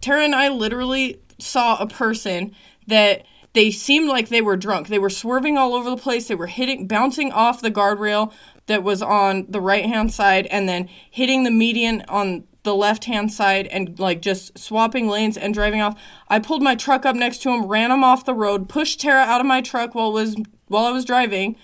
Tara 0.00 0.24
and 0.24 0.34
I 0.34 0.48
literally 0.48 1.20
saw 1.38 1.76
a 1.78 1.86
person 1.86 2.54
that 2.86 3.24
they 3.52 3.70
seemed 3.70 4.08
like 4.08 4.28
they 4.28 4.42
were 4.42 4.56
drunk. 4.56 4.88
They 4.88 4.98
were 4.98 5.10
swerving 5.10 5.56
all 5.56 5.74
over 5.74 5.90
the 5.90 5.96
place. 5.96 6.28
They 6.28 6.34
were 6.34 6.46
hitting, 6.46 6.86
bouncing 6.86 7.32
off 7.32 7.60
the 7.60 7.70
guardrail 7.70 8.32
that 8.66 8.82
was 8.82 9.02
on 9.02 9.46
the 9.48 9.60
right 9.60 9.84
hand 9.84 10.12
side 10.12 10.46
and 10.46 10.68
then 10.68 10.88
hitting 11.10 11.44
the 11.44 11.50
median 11.50 12.04
on 12.08 12.44
the 12.62 12.74
left 12.74 13.06
hand 13.06 13.32
side 13.32 13.66
and 13.68 13.98
like 13.98 14.22
just 14.22 14.58
swapping 14.58 15.08
lanes 15.08 15.36
and 15.36 15.52
driving 15.52 15.80
off. 15.80 16.00
I 16.28 16.38
pulled 16.38 16.62
my 16.62 16.74
truck 16.74 17.04
up 17.04 17.16
next 17.16 17.42
to 17.42 17.50
him, 17.50 17.66
ran 17.66 17.90
him 17.90 18.04
off 18.04 18.24
the 18.24 18.34
road, 18.34 18.68
pushed 18.68 19.00
Tara 19.00 19.22
out 19.22 19.40
of 19.40 19.46
my 19.46 19.60
truck 19.60 19.94
while 19.94 20.12
was 20.12 20.36
while 20.68 20.84
I 20.84 20.92
was 20.92 21.04
driving, 21.04 21.56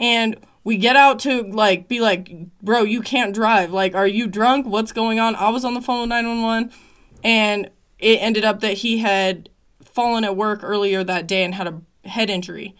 and 0.00 0.36
we 0.64 0.76
get 0.76 0.96
out 0.96 1.18
to 1.20 1.42
like 1.42 1.88
be 1.88 2.00
like, 2.00 2.32
bro, 2.62 2.82
you 2.82 3.00
can't 3.00 3.34
drive. 3.34 3.70
Like, 3.70 3.94
are 3.94 4.06
you 4.06 4.26
drunk? 4.26 4.66
What's 4.66 4.92
going 4.92 5.20
on? 5.20 5.36
I 5.36 5.50
was 5.50 5.64
on 5.64 5.74
the 5.74 5.80
phone 5.80 6.00
with 6.00 6.08
911 6.08 6.72
and 7.22 7.70
it 7.98 8.16
ended 8.16 8.44
up 8.44 8.60
that 8.60 8.78
he 8.78 8.98
had 8.98 9.48
fallen 9.84 10.24
at 10.24 10.36
work 10.36 10.60
earlier 10.62 11.04
that 11.04 11.26
day 11.26 11.44
and 11.44 11.54
had 11.54 11.68
a 11.68 12.08
head 12.08 12.30
injury 12.30 12.74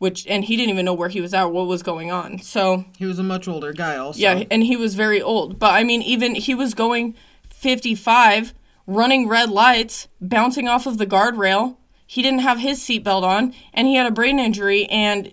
which 0.00 0.26
and 0.26 0.44
he 0.46 0.56
didn't 0.56 0.70
even 0.70 0.84
know 0.84 0.92
where 0.94 1.08
he 1.08 1.20
was 1.20 1.32
at 1.32 1.44
what 1.44 1.66
was 1.68 1.82
going 1.84 2.10
on 2.10 2.38
so 2.40 2.84
He 2.98 3.06
was 3.06 3.18
a 3.20 3.22
much 3.22 3.46
older 3.46 3.72
guy, 3.72 3.96
also. 3.96 4.18
yeah 4.18 4.42
and 4.50 4.64
he 4.64 4.76
was 4.76 4.94
very 4.96 5.22
old 5.22 5.58
but 5.58 5.72
i 5.74 5.84
mean 5.84 6.02
even 6.02 6.34
he 6.34 6.54
was 6.54 6.74
going 6.74 7.14
55 7.50 8.54
running 8.86 9.28
red 9.28 9.50
lights 9.50 10.08
bouncing 10.20 10.66
off 10.66 10.86
of 10.86 10.98
the 10.98 11.06
guardrail 11.06 11.76
he 12.06 12.22
didn't 12.22 12.40
have 12.40 12.58
his 12.58 12.80
seatbelt 12.80 13.22
on 13.22 13.54
and 13.72 13.86
he 13.86 13.94
had 13.94 14.06
a 14.06 14.10
brain 14.10 14.38
injury 14.40 14.86
and 14.86 15.30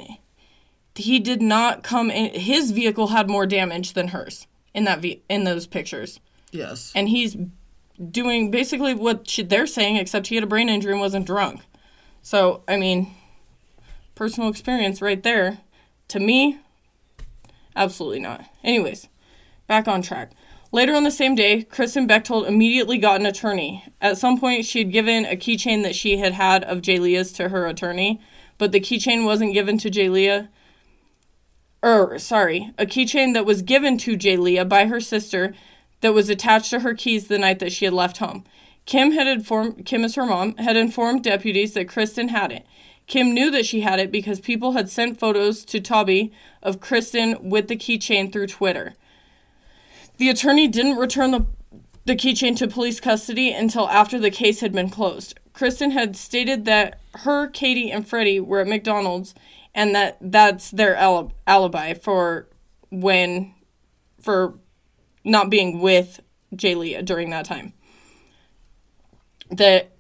he 0.96 1.20
did 1.20 1.42
not 1.42 1.82
come 1.84 2.12
in 2.12 2.40
his 2.40 2.72
vehicle 2.72 3.08
had 3.08 3.30
more 3.30 3.46
damage 3.48 3.94
than 3.94 4.10
hers 4.10 4.46
in 4.74 4.84
that 4.84 5.00
ve- 5.00 5.24
in 5.30 5.44
those 5.44 5.66
pictures 5.66 6.20
Yes. 6.52 6.92
and 6.96 7.10
he's 7.10 7.36
doing 8.12 8.52
basically 8.52 8.94
what 8.94 9.28
she, 9.28 9.42
they're 9.42 9.66
saying, 9.68 9.96
except 9.98 10.28
he 10.28 10.36
had 10.36 10.44
a 10.44 10.48
brain 10.48 10.70
injury 10.70 10.92
and 10.92 11.02
wasn't 11.02 11.26
drunk. 11.26 11.62
So, 12.22 12.62
I 12.68 12.78
mean, 12.78 13.12
personal 14.18 14.50
experience 14.50 15.02
right 15.02 15.22
there. 15.24 15.60
To 16.10 16.20
me, 16.20 16.60
absolutely 17.76 18.20
not. 18.20 18.46
Anyways, 18.64 19.08
back 19.68 19.88
on 19.88 20.02
track. 20.02 20.32
Later 20.72 20.96
on 20.96 21.04
the 21.04 21.12
same 21.12 21.36
day, 21.36 21.64
Kristen 21.64 22.08
Bechtold 22.08 22.46
immediately 22.46 22.98
got 22.98 23.22
an 23.22 23.26
attorney. 23.26 23.86
At 24.02 24.18
some 24.18 24.40
point, 24.40 24.66
she 24.66 24.80
had 24.80 24.92
given 24.92 25.26
a 25.26 25.38
keychain 25.38 25.84
that 25.84 25.96
she 25.96 26.18
had 26.18 26.34
had 26.34 26.64
of 26.66 26.82
Jaleayah's 26.82 27.32
to 27.34 27.50
her 27.50 27.66
attorney, 27.66 28.20
but 28.58 28.72
the 28.72 28.82
keychain 28.82 29.24
wasn't 29.24 29.54
given 29.54 29.78
to 29.78 29.90
Jaleayah. 29.90 30.50
Er, 31.86 32.20
sorry, 32.20 32.74
a 32.78 32.86
keychain 32.86 33.34
that 33.34 33.46
was 33.46 33.62
given 33.62 33.98
to 34.00 34.18
Jaleayah 34.18 34.68
by 34.68 34.88
her 34.88 35.00
sister 35.00 35.54
that 36.02 36.14
was 36.14 36.30
attached 36.30 36.70
to 36.72 36.82
her 36.82 36.94
keys 36.94 37.28
the 37.28 37.38
night 37.38 37.60
that 37.60 37.72
she 37.72 37.86
had 37.86 37.94
left 37.94 38.18
home. 38.18 38.44
Kim 38.86 39.12
had 39.12 39.28
informed 39.28 39.86
Kim 39.86 40.04
is 40.04 40.16
her 40.16 40.26
mom 40.26 40.56
had 40.58 40.78
informed 40.78 41.24
deputies 41.24 41.74
that 41.74 41.90
Kristen 41.90 42.30
had 42.30 42.52
it. 42.52 42.66
Kim 43.08 43.34
knew 43.34 43.50
that 43.50 43.66
she 43.66 43.82
had 43.82 44.00
it 44.00 44.12
because 44.12 44.40
people 44.40 44.74
had 44.74 44.90
sent 44.90 45.20
photos 45.20 45.64
to 45.66 45.80
Toby 45.80 46.32
of 46.62 46.80
Kristen 46.80 47.50
with 47.50 47.70
the 47.70 47.78
keychain 47.78 48.32
through 48.32 48.48
Twitter. 48.48 48.94
The 50.18 50.30
attorney 50.30 50.68
didn't 50.68 50.98
return 50.98 51.32
the 51.32 51.46
the 52.06 52.16
keychain 52.16 52.56
to 52.56 52.70
police 52.70 53.02
custody 53.02 53.52
until 53.52 53.90
after 53.90 54.18
the 54.18 54.32
case 54.32 54.62
had 54.62 54.72
been 54.72 54.90
closed. 54.90 55.38
Kristen 55.52 55.92
had 55.92 56.16
stated 56.16 56.64
that 56.64 57.02
her, 57.16 57.48
Katie, 57.50 57.92
and 57.92 58.08
Freddie 58.08 58.40
were 58.40 58.62
at 58.62 58.68
McDonald's 58.68 59.36
and 59.76 59.94
that 59.94 60.18
that's 60.22 60.72
their 60.72 60.98
ali- 60.98 61.34
alibi 61.46 61.94
for 61.94 62.48
when 62.90 63.54
for 64.22 64.58
not 65.26 65.50
being 65.50 65.80
with 65.80 66.22
Jaleayah 66.56 67.04
during 67.04 67.30
that 67.32 67.46
time. 67.46 67.74
That 69.52 69.92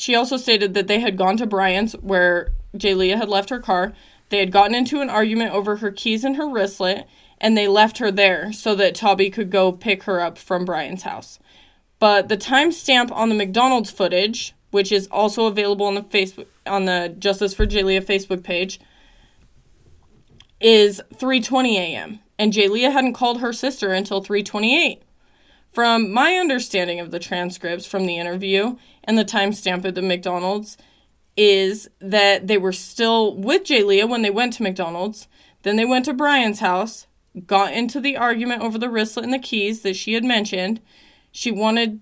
she 0.00 0.14
also 0.14 0.38
stated 0.38 0.72
that 0.72 0.86
they 0.86 1.00
had 1.00 1.18
gone 1.18 1.36
to 1.36 1.46
Brian's 1.46 1.92
where 1.92 2.52
Jaleayah 2.74 3.18
had 3.18 3.28
left 3.28 3.50
her 3.50 3.60
car. 3.60 3.92
They 4.30 4.38
had 4.38 4.50
gotten 4.50 4.74
into 4.74 5.02
an 5.02 5.10
argument 5.10 5.52
over 5.52 5.76
her 5.76 5.90
keys 5.90 6.24
and 6.24 6.36
her 6.36 6.48
wristlet, 6.48 7.04
and 7.38 7.54
they 7.54 7.68
left 7.68 7.98
her 7.98 8.10
there 8.10 8.50
so 8.50 8.74
that 8.76 8.94
Toby 8.94 9.28
could 9.28 9.50
go 9.50 9.72
pick 9.72 10.04
her 10.04 10.18
up 10.18 10.38
from 10.38 10.64
Brian's 10.64 11.02
house. 11.02 11.38
But 11.98 12.30
the 12.30 12.38
timestamp 12.38 13.12
on 13.12 13.28
the 13.28 13.34
McDonald's 13.34 13.90
footage, 13.90 14.54
which 14.70 14.90
is 14.90 15.06
also 15.08 15.44
available 15.44 15.84
on 15.84 15.96
the 15.96 16.02
Facebook 16.02 16.46
on 16.66 16.86
the 16.86 17.14
Justice 17.18 17.52
for 17.52 17.66
Jaleayah 17.66 18.02
Facebook 18.02 18.42
page, 18.42 18.80
is 20.62 21.02
3:20 21.14 21.74
a.m. 21.74 22.20
and 22.38 22.54
Jaleayah 22.54 22.92
hadn't 22.92 23.12
called 23.12 23.40
her 23.40 23.52
sister 23.52 23.92
until 23.92 24.22
3:28. 24.22 25.02
From 25.72 26.12
my 26.12 26.34
understanding 26.34 26.98
of 26.98 27.10
the 27.10 27.20
transcripts 27.20 27.86
from 27.86 28.06
the 28.06 28.18
interview 28.18 28.76
and 29.04 29.16
the 29.16 29.24
timestamp 29.24 29.84
at 29.84 29.94
the 29.94 30.02
McDonald's 30.02 30.76
is 31.36 31.88
that 32.00 32.48
they 32.48 32.58
were 32.58 32.72
still 32.72 33.36
with 33.36 33.64
Jaleayah 33.64 34.08
when 34.08 34.22
they 34.22 34.30
went 34.30 34.54
to 34.54 34.62
McDonald's. 34.62 35.28
Then 35.62 35.76
they 35.76 35.84
went 35.84 36.04
to 36.06 36.12
Brian's 36.12 36.60
house, 36.60 37.06
got 37.46 37.72
into 37.72 38.00
the 38.00 38.16
argument 38.16 38.62
over 38.62 38.78
the 38.78 38.88
wristlet 38.88 39.24
and 39.24 39.32
the 39.32 39.38
keys 39.38 39.82
that 39.82 39.94
she 39.94 40.14
had 40.14 40.24
mentioned. 40.24 40.80
She 41.30 41.50
wanted 41.50 42.00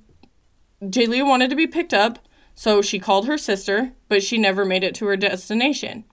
Jaleayah 0.83 1.29
wanted 1.29 1.51
to 1.51 1.57
be 1.57 1.67
picked 1.67 1.93
up, 1.93 2.21
so 2.55 2.81
she 2.81 2.99
called 2.99 3.27
her 3.27 3.37
sister, 3.37 3.93
but 4.09 4.23
she 4.23 4.39
never 4.39 4.65
made 4.65 4.85
it 4.85 4.95
to 4.97 5.07
her 5.07 5.17
destination. 5.17 6.05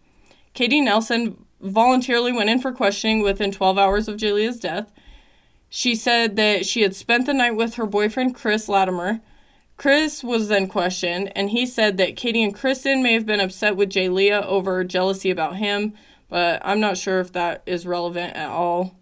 Katie 0.53 0.81
Nelson 0.81 1.45
voluntarily 1.61 2.31
went 2.31 2.49
in 2.49 2.59
for 2.59 2.71
questioning 2.71 3.21
within 3.21 3.51
12 3.51 3.77
hours 3.77 4.07
of 4.07 4.17
Jaleayah's 4.17 4.59
death. 4.59 4.91
She 5.77 5.93
said 5.93 6.37
that 6.37 6.65
she 6.65 6.83
had 6.83 6.95
spent 6.95 7.25
the 7.25 7.33
night 7.33 7.57
with 7.57 7.75
her 7.75 7.85
boyfriend 7.85 8.33
Chris 8.33 8.69
Latimer. 8.69 9.19
Chris 9.75 10.23
was 10.23 10.47
then 10.47 10.69
questioned, 10.69 11.33
and 11.35 11.49
he 11.49 11.65
said 11.65 11.97
that 11.97 12.15
Katie 12.15 12.41
and 12.41 12.55
Kristen 12.55 13.03
may 13.03 13.11
have 13.11 13.25
been 13.25 13.41
upset 13.41 13.75
with 13.75 13.89
Jaleayah 13.89 14.45
over 14.45 14.85
jealousy 14.85 15.29
about 15.29 15.57
him, 15.57 15.93
but 16.29 16.61
I'm 16.63 16.79
not 16.79 16.97
sure 16.97 17.19
if 17.19 17.33
that 17.33 17.61
is 17.65 17.85
relevant 17.85 18.37
at 18.37 18.47
all. 18.47 18.97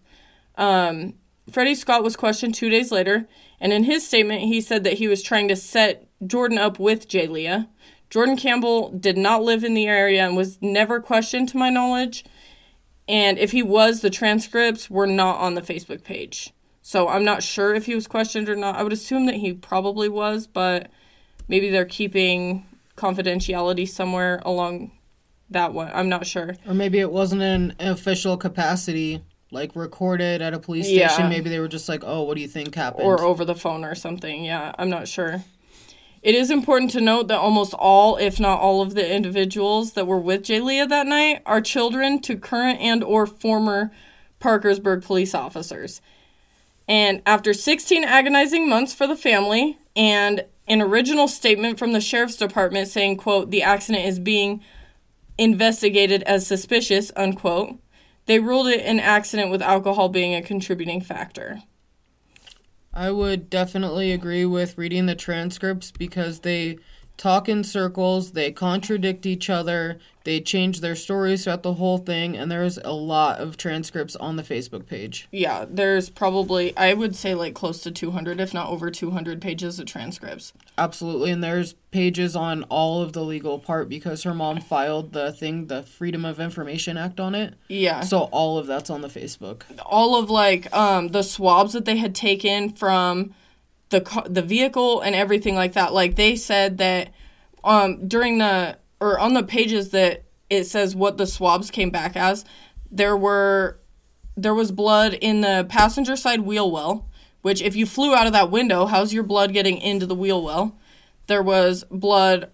Um, 0.55 1.13
Freddie 1.51 1.75
Scott 1.75 2.03
was 2.03 2.15
questioned 2.15 2.55
two 2.55 2.71
days 2.71 2.91
later, 2.91 3.27
and 3.59 3.71
in 3.71 3.83
his 3.83 4.07
statement, 4.07 4.41
he 4.41 4.59
said 4.59 4.83
that 4.83 4.93
he 4.93 5.07
was 5.07 5.21
trying 5.21 5.49
to 5.49 5.55
set 5.55 6.07
Jordan 6.25 6.57
up 6.57 6.79
with 6.79 7.07
Jaleayah. 7.07 7.67
Jordan 8.09 8.35
Campbell 8.35 8.89
did 8.89 9.15
not 9.15 9.43
live 9.43 9.63
in 9.63 9.75
the 9.75 9.85
area 9.85 10.25
and 10.25 10.35
was 10.35 10.59
never 10.59 10.99
questioned, 10.99 11.49
to 11.49 11.57
my 11.57 11.69
knowledge. 11.69 12.25
And 13.07 13.37
if 13.37 13.51
he 13.51 13.61
was, 13.61 14.01
the 14.01 14.09
transcripts 14.09 14.89
were 14.89 15.05
not 15.05 15.37
on 15.39 15.53
the 15.53 15.61
Facebook 15.61 16.03
page. 16.03 16.51
So 16.85 17.07
I'm 17.07 17.23
not 17.23 17.41
sure 17.41 17.73
if 17.73 17.85
he 17.85 17.95
was 17.95 18.07
questioned 18.07 18.49
or 18.49 18.57
not. 18.57 18.75
I 18.75 18.83
would 18.83 18.91
assume 18.91 19.25
that 19.27 19.35
he 19.35 19.53
probably 19.53 20.09
was, 20.09 20.47
but 20.47 20.89
maybe 21.47 21.69
they're 21.69 21.85
keeping 21.85 22.65
confidentiality 22.97 23.87
somewhere 23.87 24.41
along 24.43 24.91
that 25.49 25.73
one. 25.73 25.89
I'm 25.93 26.09
not 26.09 26.27
sure. 26.27 26.55
Or 26.67 26.73
maybe 26.73 26.99
it 26.99 27.09
wasn't 27.11 27.41
in 27.41 27.73
an 27.79 27.87
official 27.87 28.35
capacity, 28.35 29.21
like 29.49 29.73
recorded 29.77 30.41
at 30.41 30.53
a 30.53 30.59
police 30.59 30.89
Yeah. 30.89 31.07
station. 31.07 31.29
Maybe 31.29 31.49
they 31.49 31.59
were 31.59 31.69
just 31.69 31.87
like, 31.87 32.03
"Oh, 32.05 32.23
what 32.23 32.35
do 32.35 32.41
you 32.41 32.49
think 32.49 32.75
happened?" 32.75 33.07
or 33.07 33.21
over 33.23 33.45
the 33.45 33.55
phone 33.55 33.85
or 33.85 33.95
something. 33.95 34.43
Yeah, 34.43 34.73
I'm 34.77 34.89
not 34.89 35.07
sure. 35.07 35.45
It 36.21 36.35
is 36.35 36.51
important 36.51 36.91
to 36.91 37.01
note 37.01 37.29
that 37.29 37.37
almost 37.39 37.73
all, 37.75 38.17
if 38.17 38.41
not 38.41 38.59
all 38.59 38.81
of 38.81 38.93
the 38.93 39.09
individuals 39.09 39.93
that 39.93 40.05
were 40.05 40.19
with 40.19 40.43
Jaleayah 40.43 40.89
that 40.89 41.07
night 41.07 41.41
are 41.45 41.61
children 41.61 42.19
to 42.23 42.35
current 42.35 42.79
and 42.81 43.03
or 43.03 43.25
former 43.25 43.91
Parkersburg 44.41 45.03
police 45.03 45.33
officers. 45.33 46.01
And 46.87 47.21
after 47.25 47.53
16 47.53 48.03
agonizing 48.03 48.67
months 48.67 48.93
for 48.93 49.07
the 49.07 49.15
family 49.15 49.77
and 49.95 50.45
an 50.67 50.81
original 50.81 51.27
statement 51.27 51.77
from 51.79 51.93
the 51.93 52.01
sheriff's 52.01 52.37
department 52.37 52.87
saying, 52.87 53.17
quote, 53.17 53.51
the 53.51 53.63
accident 53.63 54.05
is 54.05 54.19
being 54.19 54.61
investigated 55.37 56.23
as 56.23 56.45
suspicious, 56.45 57.11
unquote, 57.15 57.77
they 58.25 58.39
ruled 58.39 58.67
it 58.67 58.81
an 58.81 58.99
accident 58.99 59.51
with 59.51 59.61
alcohol 59.61 60.09
being 60.09 60.33
a 60.33 60.41
contributing 60.41 61.01
factor. 61.01 61.61
I 62.93 63.11
would 63.11 63.49
definitely 63.49 64.11
agree 64.11 64.45
with 64.45 64.77
reading 64.77 65.07
the 65.07 65.15
transcripts 65.15 65.91
because 65.91 66.41
they 66.41 66.77
talk 67.17 67.47
in 67.47 67.63
circles, 67.63 68.31
they 68.31 68.51
contradict 68.51 69.25
each 69.25 69.49
other, 69.49 69.99
they 70.23 70.39
change 70.39 70.79
their 70.79 70.95
stories 70.95 71.43
throughout 71.43 71.63
the 71.63 71.73
whole 71.75 71.97
thing, 71.97 72.37
and 72.37 72.49
there's 72.49 72.77
a 72.79 72.93
lot 72.93 73.39
of 73.39 73.57
transcripts 73.57 74.15
on 74.15 74.35
the 74.37 74.43
Facebook 74.43 74.85
page. 74.87 75.27
Yeah, 75.31 75.65
there's 75.69 76.09
probably 76.09 76.75
I 76.77 76.93
would 76.93 77.15
say 77.15 77.35
like 77.35 77.53
close 77.53 77.81
to 77.83 77.91
200 77.91 78.39
if 78.39 78.53
not 78.53 78.69
over 78.69 78.89
200 78.89 79.41
pages 79.41 79.79
of 79.79 79.85
transcripts. 79.85 80.53
Absolutely, 80.77 81.31
and 81.31 81.43
there's 81.43 81.73
pages 81.91 82.35
on 82.35 82.63
all 82.63 83.01
of 83.01 83.13
the 83.13 83.21
legal 83.23 83.59
part 83.59 83.89
because 83.89 84.23
her 84.23 84.33
mom 84.33 84.59
filed 84.61 85.13
the 85.13 85.31
thing, 85.31 85.67
the 85.67 85.83
Freedom 85.83 86.25
of 86.25 86.39
Information 86.39 86.97
Act 86.97 87.19
on 87.19 87.35
it. 87.35 87.53
Yeah. 87.67 88.01
So 88.01 88.21
all 88.31 88.57
of 88.57 88.65
that's 88.65 88.89
on 88.89 89.01
the 89.01 89.09
Facebook. 89.09 89.63
all 89.85 90.17
of 90.17 90.29
like 90.29 90.73
um 90.75 91.09
the 91.09 91.21
swabs 91.23 91.73
that 91.73 91.85
they 91.85 91.97
had 91.97 92.15
taken 92.15 92.69
from 92.69 93.33
the 93.93 94.23
the 94.29 94.41
vehicle 94.41 95.01
and 95.01 95.15
everything 95.15 95.55
like 95.55 95.73
that. 95.73 95.93
Like 95.93 96.15
they 96.15 96.35
said 96.35 96.79
that 96.79 97.13
um 97.63 98.07
during 98.07 98.39
the 98.39 98.77
or 98.99 99.19
on 99.19 99.33
the 99.33 99.43
pages 99.43 99.89
that 99.89 100.23
it 100.49 100.65
says 100.65 100.95
what 100.95 101.17
the 101.17 101.27
swabs 101.27 101.71
came 101.71 101.89
back 101.89 102.15
as, 102.15 102.43
there 102.91 103.15
were 103.15 103.79
there 104.35 104.53
was 104.53 104.71
blood 104.71 105.13
in 105.13 105.41
the 105.41 105.65
passenger 105.69 106.15
side 106.15 106.41
wheel 106.41 106.69
well, 106.71 107.07
which 107.43 107.61
if 107.61 107.75
you 107.75 107.85
flew 107.85 108.15
out 108.15 108.25
of 108.25 108.33
that 108.33 108.49
window, 108.49 108.87
how's 108.87 109.13
your 109.13 109.23
blood 109.23 109.53
getting 109.53 109.77
into 109.77 110.05
the 110.07 110.15
wheel 110.15 110.43
well? 110.43 110.75
There 111.27 111.43
was 111.43 111.85
blood 111.91 112.49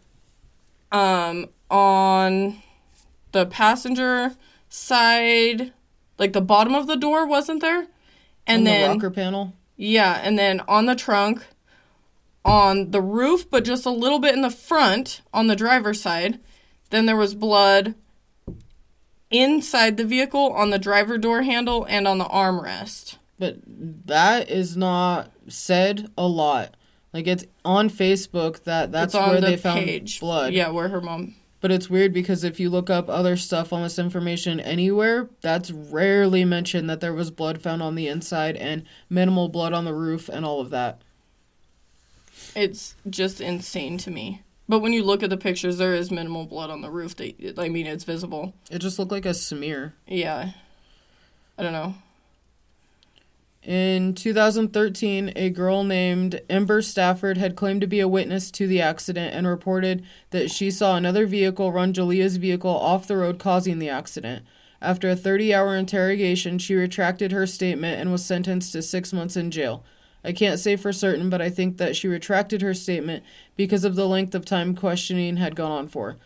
um 0.91 1.47
on 1.71 2.61
the 3.31 3.45
passenger 3.45 4.35
side 4.67 5.71
like 6.17 6.33
the 6.33 6.41
bottom 6.41 6.75
of 6.75 6.87
the 6.87 6.97
door 6.97 7.25
wasn't 7.25 7.61
there? 7.61 7.87
And 8.45 8.67
then 8.67 8.81
the 8.81 8.95
rocker 8.95 9.11
panel. 9.11 9.53
Yeah, 9.81 10.19
and 10.21 10.37
then 10.37 10.59
on 10.67 10.87
the 10.87 10.95
trunk, 10.95 11.45
on 12.43 12.91
the 12.91 13.01
roof, 13.01 13.49
but 13.49 13.63
just 13.63 13.85
a 13.85 13.89
little 13.89 14.19
bit 14.19 14.35
in 14.35 14.41
the 14.41 14.49
front 14.49 15.21
on 15.33 15.47
the 15.47 15.55
driver's 15.55 16.01
side. 16.01 16.37
Then 16.89 17.05
there 17.05 17.15
was 17.15 17.33
blood 17.33 17.95
inside 19.31 19.95
the 19.95 20.03
vehicle 20.03 20.51
on 20.51 20.71
the 20.71 20.79
driver 20.79 21.17
door 21.17 21.43
handle 21.43 21.85
and 21.85 22.09
on 22.09 22.17
the 22.17 22.25
armrest. 22.25 23.17
But 23.37 23.59
that 23.65 24.49
is 24.49 24.75
not 24.75 25.31
said 25.47 26.11
a 26.17 26.27
lot. 26.27 26.75
Like 27.13 27.25
it's 27.25 27.45
on 27.63 27.89
Facebook 27.89 28.63
that 28.63 28.91
that's 28.91 29.13
it's 29.13 29.23
on 29.23 29.29
where 29.29 29.39
the 29.39 29.47
they 29.47 29.57
found 29.57 29.85
page. 29.85 30.19
blood. 30.19 30.51
Yeah, 30.51 30.71
where 30.71 30.89
her 30.89 30.99
mom. 30.99 31.35
But 31.61 31.71
it's 31.71 31.89
weird 31.89 32.13
because 32.13 32.43
if 32.43 32.59
you 32.59 32.69
look 32.69 32.89
up 32.89 33.09
other 33.09 33.35
stuff 33.35 33.73
on 33.73 33.83
this 33.83 33.99
information 33.99 34.59
anywhere, 34.59 35.29
that's 35.41 35.71
rarely 35.71 36.45
mentioned 36.45 36.89
that 36.89 37.01
there 37.01 37.13
was 37.13 37.31
blood 37.31 37.61
found 37.61 37.81
on 37.81 37.95
the 37.95 38.07
inside 38.07 38.55
and 38.55 38.85
minimal 39.09 39.49
blood 39.49 39.73
on 39.73 39.85
the 39.85 39.93
roof 39.93 40.29
and 40.29 40.45
all 40.45 40.61
of 40.61 40.69
that. 40.69 41.01
It's 42.55 42.95
just 43.09 43.41
insane 43.41 43.97
to 43.99 44.11
me. 44.11 44.41
But 44.69 44.79
when 44.79 44.93
you 44.93 45.03
look 45.03 45.23
at 45.23 45.29
the 45.29 45.37
pictures, 45.37 45.77
there 45.77 45.95
is 45.95 46.11
minimal 46.11 46.45
blood 46.45 46.69
on 46.69 46.81
the 46.81 46.91
roof. 46.91 47.15
That 47.15 47.55
I 47.57 47.69
mean, 47.69 47.87
it's 47.87 48.03
visible. 48.03 48.53
It 48.69 48.79
just 48.79 48.99
looked 48.99 49.11
like 49.11 49.25
a 49.25 49.33
smear. 49.33 49.95
Yeah. 50.07 50.51
I 51.57 51.63
don't 51.63 51.73
know. 51.73 51.95
In 53.63 54.13
2013, 54.13 55.33
a 55.35 55.49
girl 55.49 55.83
named 55.83 56.41
Ember 56.49 56.81
Stafford 56.81 57.37
had 57.37 57.57
claimed 57.57 57.81
to 57.81 57.87
be 57.87 57.99
a 57.99 58.07
witness 58.07 58.49
to 58.51 58.67
the 58.67 58.81
accident 58.81 59.35
and 59.35 59.45
reported 59.45 60.05
that 60.29 60.49
she 60.49 60.71
saw 60.71 60.95
another 60.95 61.25
vehicle 61.25 61.73
run 61.73 61.93
Jaleayah's 61.93 62.37
vehicle 62.37 62.71
off 62.71 63.07
the 63.07 63.17
road, 63.17 63.37
causing 63.37 63.79
the 63.79 63.89
accident. 63.89 64.45
After 64.81 65.09
a 65.09 65.15
30 65.15 65.53
hour 65.53 65.75
interrogation, 65.75 66.57
she 66.57 66.73
retracted 66.73 67.33
her 67.33 67.45
statement 67.45 67.99
and 67.99 68.13
was 68.13 68.23
sentenced 68.23 68.71
to 68.73 68.81
six 68.81 69.11
months 69.11 69.35
in 69.35 69.51
jail. 69.51 69.83
I 70.23 70.31
can't 70.31 70.59
say 70.59 70.77
for 70.77 70.93
certain, 70.93 71.29
but 71.29 71.41
I 71.41 71.49
think 71.49 71.77
that 71.77 71.97
she 71.97 72.07
retracted 72.07 72.61
her 72.61 72.73
statement 72.73 73.23
because 73.57 73.83
of 73.83 73.95
the 73.95 74.07
length 74.07 74.35
of 74.35 74.45
time 74.45 74.73
questioning 74.73 75.35
had 75.35 75.55
gone 75.55 75.71
on 75.71 75.87
for. 75.89 76.17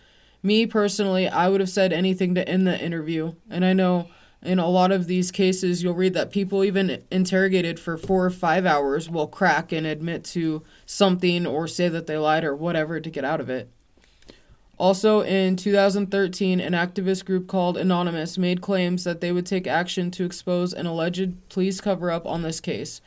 Me 0.43 0.67
personally, 0.67 1.27
I 1.27 1.49
would 1.49 1.61
have 1.61 1.69
said 1.69 1.93
anything 1.93 2.35
to 2.35 2.47
end 2.47 2.67
the 2.67 2.79
interview, 2.79 3.33
and 3.49 3.65
I 3.65 3.73
know 3.73 4.09
in 4.43 4.59
a 4.59 4.69
lot 4.69 4.91
of 4.91 5.07
these 5.07 5.31
cases, 5.31 5.81
you'll 5.81 5.93
read 5.93 6.13
that 6.13 6.31
people, 6.31 6.63
even 6.63 7.03
interrogated 7.09 7.79
for 7.79 7.97
four 7.97 8.25
or 8.25 8.29
five 8.29 8.65
hours, 8.65 9.09
will 9.09 9.27
crack 9.27 9.71
and 9.71 9.87
admit 9.87 10.23
to 10.25 10.63
something 10.85 11.45
or 11.45 11.67
say 11.67 11.89
that 11.89 12.07
they 12.07 12.17
lied 12.17 12.43
or 12.43 12.55
whatever 12.55 12.99
to 12.99 13.09
get 13.09 13.23
out 13.23 13.39
of 13.39 13.49
it. 13.49 13.69
Also, 14.77 15.21
in 15.21 15.55
2013, 15.55 16.59
an 16.59 16.73
activist 16.73 17.25
group 17.25 17.47
called 17.47 17.77
Anonymous 17.77 18.37
made 18.37 18.59
claims 18.59 19.03
that 19.03 19.21
they 19.21 19.31
would 19.31 19.45
take 19.45 19.67
action 19.67 20.11
to 20.11 20.25
expose 20.25 20.73
an 20.73 20.85
alleged 20.85 21.47
police 21.49 21.79
cover 21.79 22.11
up 22.11 22.25
on 22.25 22.41
this 22.41 22.59
case. 22.59 22.99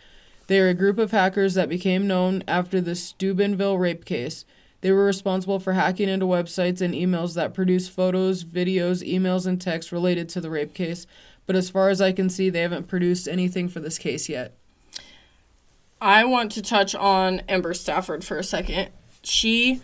They 0.47 0.61
are 0.61 0.69
a 0.69 0.75
group 0.75 0.99
of 0.99 1.11
hackers 1.11 1.55
that 1.55 1.69
became 1.69 2.07
known 2.07 2.45
after 2.47 2.81
the 2.81 2.95
Steubenville 2.95 3.79
rape 3.79 4.05
case. 4.05 4.45
They 4.81 4.93
were 4.93 5.05
responsible 5.05 5.59
for 5.59 5.73
hacking 5.73 6.09
into 6.09 6.27
websites 6.27 6.81
and 6.81 6.95
emails 6.95 7.35
that 7.35 7.55
produce 7.55 7.89
photos, 7.89 8.45
videos, 8.45 9.07
emails, 9.07 9.47
and 9.47 9.61
texts 9.61 9.93
related 9.93 10.29
to 10.31 10.41
the 10.41 10.51
rape 10.51 10.75
case. 10.75 11.07
But 11.47 11.57
as 11.57 11.71
far 11.71 11.89
as 11.89 12.01
I 12.01 12.13
can 12.13 12.29
see, 12.29 12.51
they 12.51 12.61
haven't 12.61 12.89
produced 12.89 13.29
anything 13.29 13.69
for 13.69 13.81
this 13.81 13.99
case 13.99 14.29
yet. 14.29 14.57
I 16.01 16.25
want 16.25 16.53
to 16.53 16.63
touch 16.63 16.95
on 16.95 17.41
Amber 17.49 17.73
Stafford 17.73 18.25
for 18.25 18.37
a 18.39 18.45
second. 18.45 18.91
She, 19.23 19.81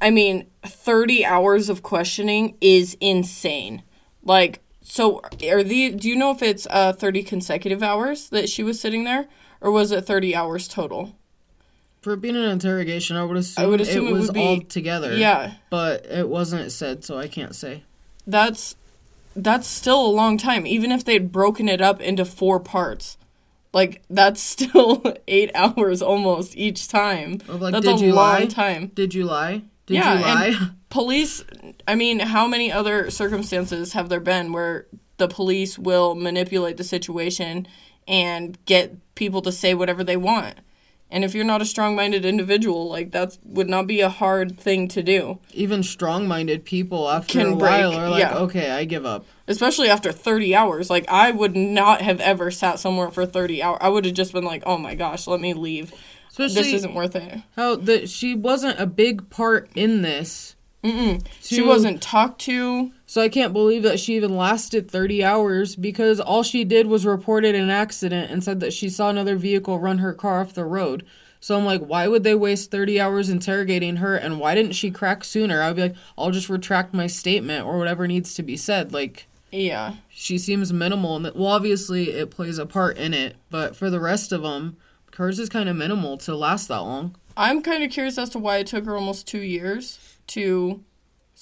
I 0.00 0.10
mean, 0.10 0.46
30 0.64 1.24
hours 1.24 1.68
of 1.68 1.82
questioning 1.82 2.56
is 2.60 2.96
insane. 3.00 3.82
Like, 4.22 4.60
so 4.80 5.20
are 5.48 5.62
the, 5.62 5.90
do 5.90 6.08
you 6.08 6.16
know 6.16 6.30
if 6.30 6.42
it's 6.42 6.66
uh, 6.70 6.92
30 6.92 7.24
consecutive 7.24 7.82
hours 7.82 8.28
that 8.30 8.48
she 8.48 8.62
was 8.62 8.80
sitting 8.80 9.04
there? 9.04 9.28
Or 9.60 9.70
was 9.70 9.92
it 9.92 10.06
30 10.06 10.34
hours 10.34 10.68
total? 10.68 11.16
For 12.00 12.16
being 12.16 12.36
an 12.36 12.44
interrogation, 12.44 13.16
I 13.16 13.24
would 13.24 13.36
assume, 13.36 13.64
I 13.64 13.66
would 13.66 13.80
assume 13.80 14.06
it 14.06 14.10
it 14.10 14.12
was 14.14 14.30
be- 14.30 14.40
all 14.40 14.60
together. 14.60 15.14
Yeah. 15.16 15.54
But 15.68 16.06
it 16.06 16.28
wasn't 16.28 16.72
said, 16.72 17.04
so 17.04 17.18
I 17.18 17.28
can't 17.28 17.54
say. 17.54 17.84
That's, 18.26 18.76
that's 19.36 19.66
still 19.66 20.04
a 20.06 20.08
long 20.08 20.38
time, 20.38 20.66
even 20.66 20.92
if 20.92 21.04
they'd 21.04 21.30
broken 21.30 21.68
it 21.68 21.80
up 21.80 22.00
into 22.00 22.24
four 22.24 22.58
parts. 22.58 23.18
Like, 23.72 24.02
that's 24.08 24.40
still 24.54 25.02
eight 25.28 25.50
hours 25.54 26.00
almost 26.00 26.56
each 26.56 26.88
time. 26.88 27.40
Like, 27.46 27.72
that's 27.72 27.86
did 27.86 28.00
a 28.00 28.06
you 28.06 28.14
long 28.14 28.40
lie? 28.40 28.46
time. 28.46 28.92
Did 28.94 29.14
you 29.14 29.24
lie? 29.24 29.62
Did 29.86 29.94
yeah, 29.94 30.14
you 30.18 30.24
lie? 30.24 30.46
and 30.46 30.70
police. 30.88 31.44
I 31.86 31.94
mean, 31.96 32.20
how 32.20 32.46
many 32.46 32.72
other 32.72 33.10
circumstances 33.10 33.92
have 33.92 34.08
there 34.08 34.20
been 34.20 34.52
where 34.52 34.86
the 35.18 35.28
police 35.28 35.78
will 35.78 36.14
manipulate 36.14 36.76
the 36.78 36.84
situation 36.84 37.68
and 38.08 38.56
get 38.64 38.96
people 39.14 39.42
to 39.42 39.52
say 39.52 39.74
whatever 39.74 40.02
they 40.02 40.16
want? 40.16 40.56
And 41.12 41.24
if 41.24 41.34
you're 41.34 41.44
not 41.44 41.60
a 41.60 41.64
strong-minded 41.64 42.24
individual, 42.24 42.88
like 42.88 43.10
that 43.12 43.36
would 43.44 43.68
not 43.68 43.86
be 43.88 44.00
a 44.00 44.08
hard 44.08 44.58
thing 44.60 44.86
to 44.88 45.02
do, 45.02 45.40
Even 45.52 45.82
strong 45.82 46.28
minded 46.28 46.64
people 46.64 47.08
after 47.10 47.32
Can 47.40 47.46
a 47.48 47.56
while 47.56 47.90
break, 47.90 48.00
are 48.00 48.08
like, 48.10 48.20
yeah. 48.20 48.36
okay, 48.38 48.70
I 48.70 48.84
give 48.84 49.04
up. 49.04 49.26
especially 49.48 49.88
after 49.88 50.12
30 50.12 50.54
hours. 50.54 50.88
Like 50.88 51.04
I 51.08 51.30
would 51.32 51.56
not 51.56 52.00
have 52.02 52.20
ever 52.20 52.50
sat 52.52 52.78
somewhere 52.78 53.10
for 53.10 53.26
30 53.26 53.62
hours. 53.62 53.78
I 53.80 53.88
would 53.88 54.04
have 54.04 54.14
just 54.14 54.32
been 54.32 54.44
like, 54.44 54.62
"Oh 54.66 54.78
my 54.78 54.94
gosh, 54.94 55.26
let 55.26 55.40
me 55.40 55.52
leave. 55.52 55.92
Especially 56.30 56.54
this 56.54 56.72
isn't 56.74 56.94
worth 56.94 57.16
it." 57.16 57.40
how 57.56 57.74
that 57.76 58.08
she 58.08 58.34
wasn't 58.36 58.78
a 58.78 58.86
big 58.86 59.28
part 59.30 59.68
in 59.74 60.02
this. 60.02 60.54
Mm-mm. 60.84 61.26
She 61.42 61.60
wasn't 61.60 62.00
talked 62.00 62.40
to. 62.42 62.92
So 63.10 63.20
I 63.20 63.28
can't 63.28 63.52
believe 63.52 63.82
that 63.82 63.98
she 63.98 64.14
even 64.14 64.36
lasted 64.36 64.88
30 64.88 65.24
hours 65.24 65.74
because 65.74 66.20
all 66.20 66.44
she 66.44 66.62
did 66.62 66.86
was 66.86 67.04
reported 67.04 67.56
an 67.56 67.68
accident 67.68 68.30
and 68.30 68.44
said 68.44 68.60
that 68.60 68.72
she 68.72 68.88
saw 68.88 69.10
another 69.10 69.34
vehicle 69.34 69.80
run 69.80 69.98
her 69.98 70.12
car 70.14 70.40
off 70.40 70.54
the 70.54 70.64
road. 70.64 71.04
So 71.40 71.58
I'm 71.58 71.64
like, 71.64 71.80
why 71.80 72.06
would 72.06 72.22
they 72.22 72.36
waste 72.36 72.70
30 72.70 73.00
hours 73.00 73.28
interrogating 73.28 73.96
her 73.96 74.14
and 74.14 74.38
why 74.38 74.54
didn't 74.54 74.74
she 74.76 74.92
crack 74.92 75.24
sooner? 75.24 75.60
I'd 75.60 75.74
be 75.74 75.82
like, 75.82 75.96
I'll 76.16 76.30
just 76.30 76.48
retract 76.48 76.94
my 76.94 77.08
statement 77.08 77.66
or 77.66 77.78
whatever 77.78 78.06
needs 78.06 78.32
to 78.36 78.44
be 78.44 78.56
said. 78.56 78.92
Like, 78.92 79.26
Yeah. 79.50 79.94
she 80.08 80.38
seems 80.38 80.72
minimal. 80.72 81.16
And 81.16 81.34
well, 81.34 81.48
obviously 81.48 82.10
it 82.12 82.30
plays 82.30 82.58
a 82.58 82.64
part 82.64 82.96
in 82.96 83.12
it, 83.12 83.34
but 83.50 83.74
for 83.74 83.90
the 83.90 83.98
rest 83.98 84.30
of 84.30 84.42
them, 84.42 84.76
hers 85.16 85.40
is 85.40 85.48
kind 85.48 85.68
of 85.68 85.74
minimal 85.74 86.16
to 86.18 86.36
last 86.36 86.68
that 86.68 86.78
long. 86.78 87.16
I'm 87.36 87.60
kind 87.60 87.82
of 87.82 87.90
curious 87.90 88.18
as 88.18 88.30
to 88.30 88.38
why 88.38 88.58
it 88.58 88.68
took 88.68 88.84
her 88.84 88.94
almost 88.94 89.26
two 89.26 89.42
years 89.42 89.98
to 90.28 90.84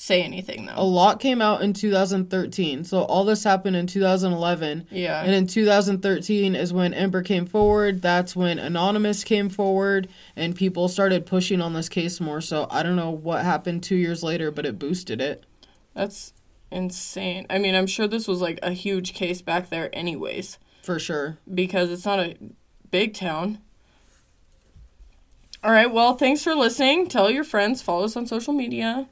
say 0.00 0.22
anything, 0.22 0.66
though. 0.66 0.74
A 0.76 0.84
lot 0.84 1.18
came 1.18 1.42
out 1.42 1.60
in 1.60 1.72
2013. 1.72 2.84
So 2.84 3.02
all 3.02 3.24
this 3.24 3.42
happened 3.42 3.74
in 3.74 3.88
2011. 3.88 4.86
Yeah. 4.92 5.20
And 5.22 5.34
in 5.34 5.48
2013 5.48 6.54
is 6.54 6.72
when 6.72 6.94
Ember 6.94 7.20
came 7.20 7.46
forward. 7.46 8.00
That's 8.00 8.36
when 8.36 8.60
Anonymous 8.60 9.24
came 9.24 9.48
forward 9.48 10.08
and 10.36 10.54
people 10.54 10.86
started 10.86 11.26
pushing 11.26 11.60
on 11.60 11.72
this 11.72 11.88
case 11.88 12.20
more. 12.20 12.40
So 12.40 12.68
I 12.70 12.84
don't 12.84 12.94
know 12.94 13.10
what 13.10 13.44
happened 13.44 13.82
2 13.82 13.96
years 13.96 14.22
later, 14.22 14.52
but 14.52 14.64
it 14.64 14.78
boosted 14.78 15.20
it 15.20 15.44
That's 15.94 16.32
insane. 16.70 17.46
I 17.50 17.58
mean, 17.58 17.74
I'm 17.74 17.88
sure 17.88 18.06
this 18.06 18.28
was 18.28 18.40
like 18.40 18.60
a 18.62 18.70
huge 18.70 19.14
case 19.14 19.42
back 19.42 19.68
there, 19.68 19.90
anyways, 19.92 20.58
for 20.84 21.00
sure. 21.00 21.38
because 21.52 21.90
it's 21.90 22.06
not 22.06 22.20
a 22.20 22.36
big 22.92 23.14
town. 23.14 23.58
All 25.64 25.72
right, 25.72 25.92
well, 25.92 26.14
thanks 26.14 26.44
for 26.44 26.54
listening. 26.54 27.08
Tell 27.08 27.28
your 27.28 27.42
friends, 27.42 27.82
follow 27.82 28.04
us 28.04 28.16
on 28.16 28.28
social 28.28 28.52
media 28.52 29.08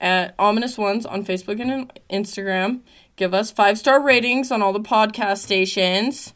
at 0.00 0.34
Ominous 0.38 0.78
Ones 0.78 1.04
on 1.06 1.24
Facebook 1.24 1.60
and 1.60 1.92
Instagram. 2.10 2.80
Give 3.16 3.34
us 3.34 3.50
five 3.50 3.78
star 3.78 4.00
ratings 4.00 4.50
on 4.50 4.62
all 4.62 4.72
the 4.72 4.80
podcast 4.80 5.38
stations. 5.38 6.32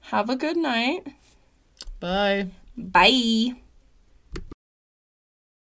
Have 0.00 0.28
a 0.28 0.36
good 0.36 0.56
night. 0.56 1.06
Bye. 2.00 2.48
Bye. 2.76 3.54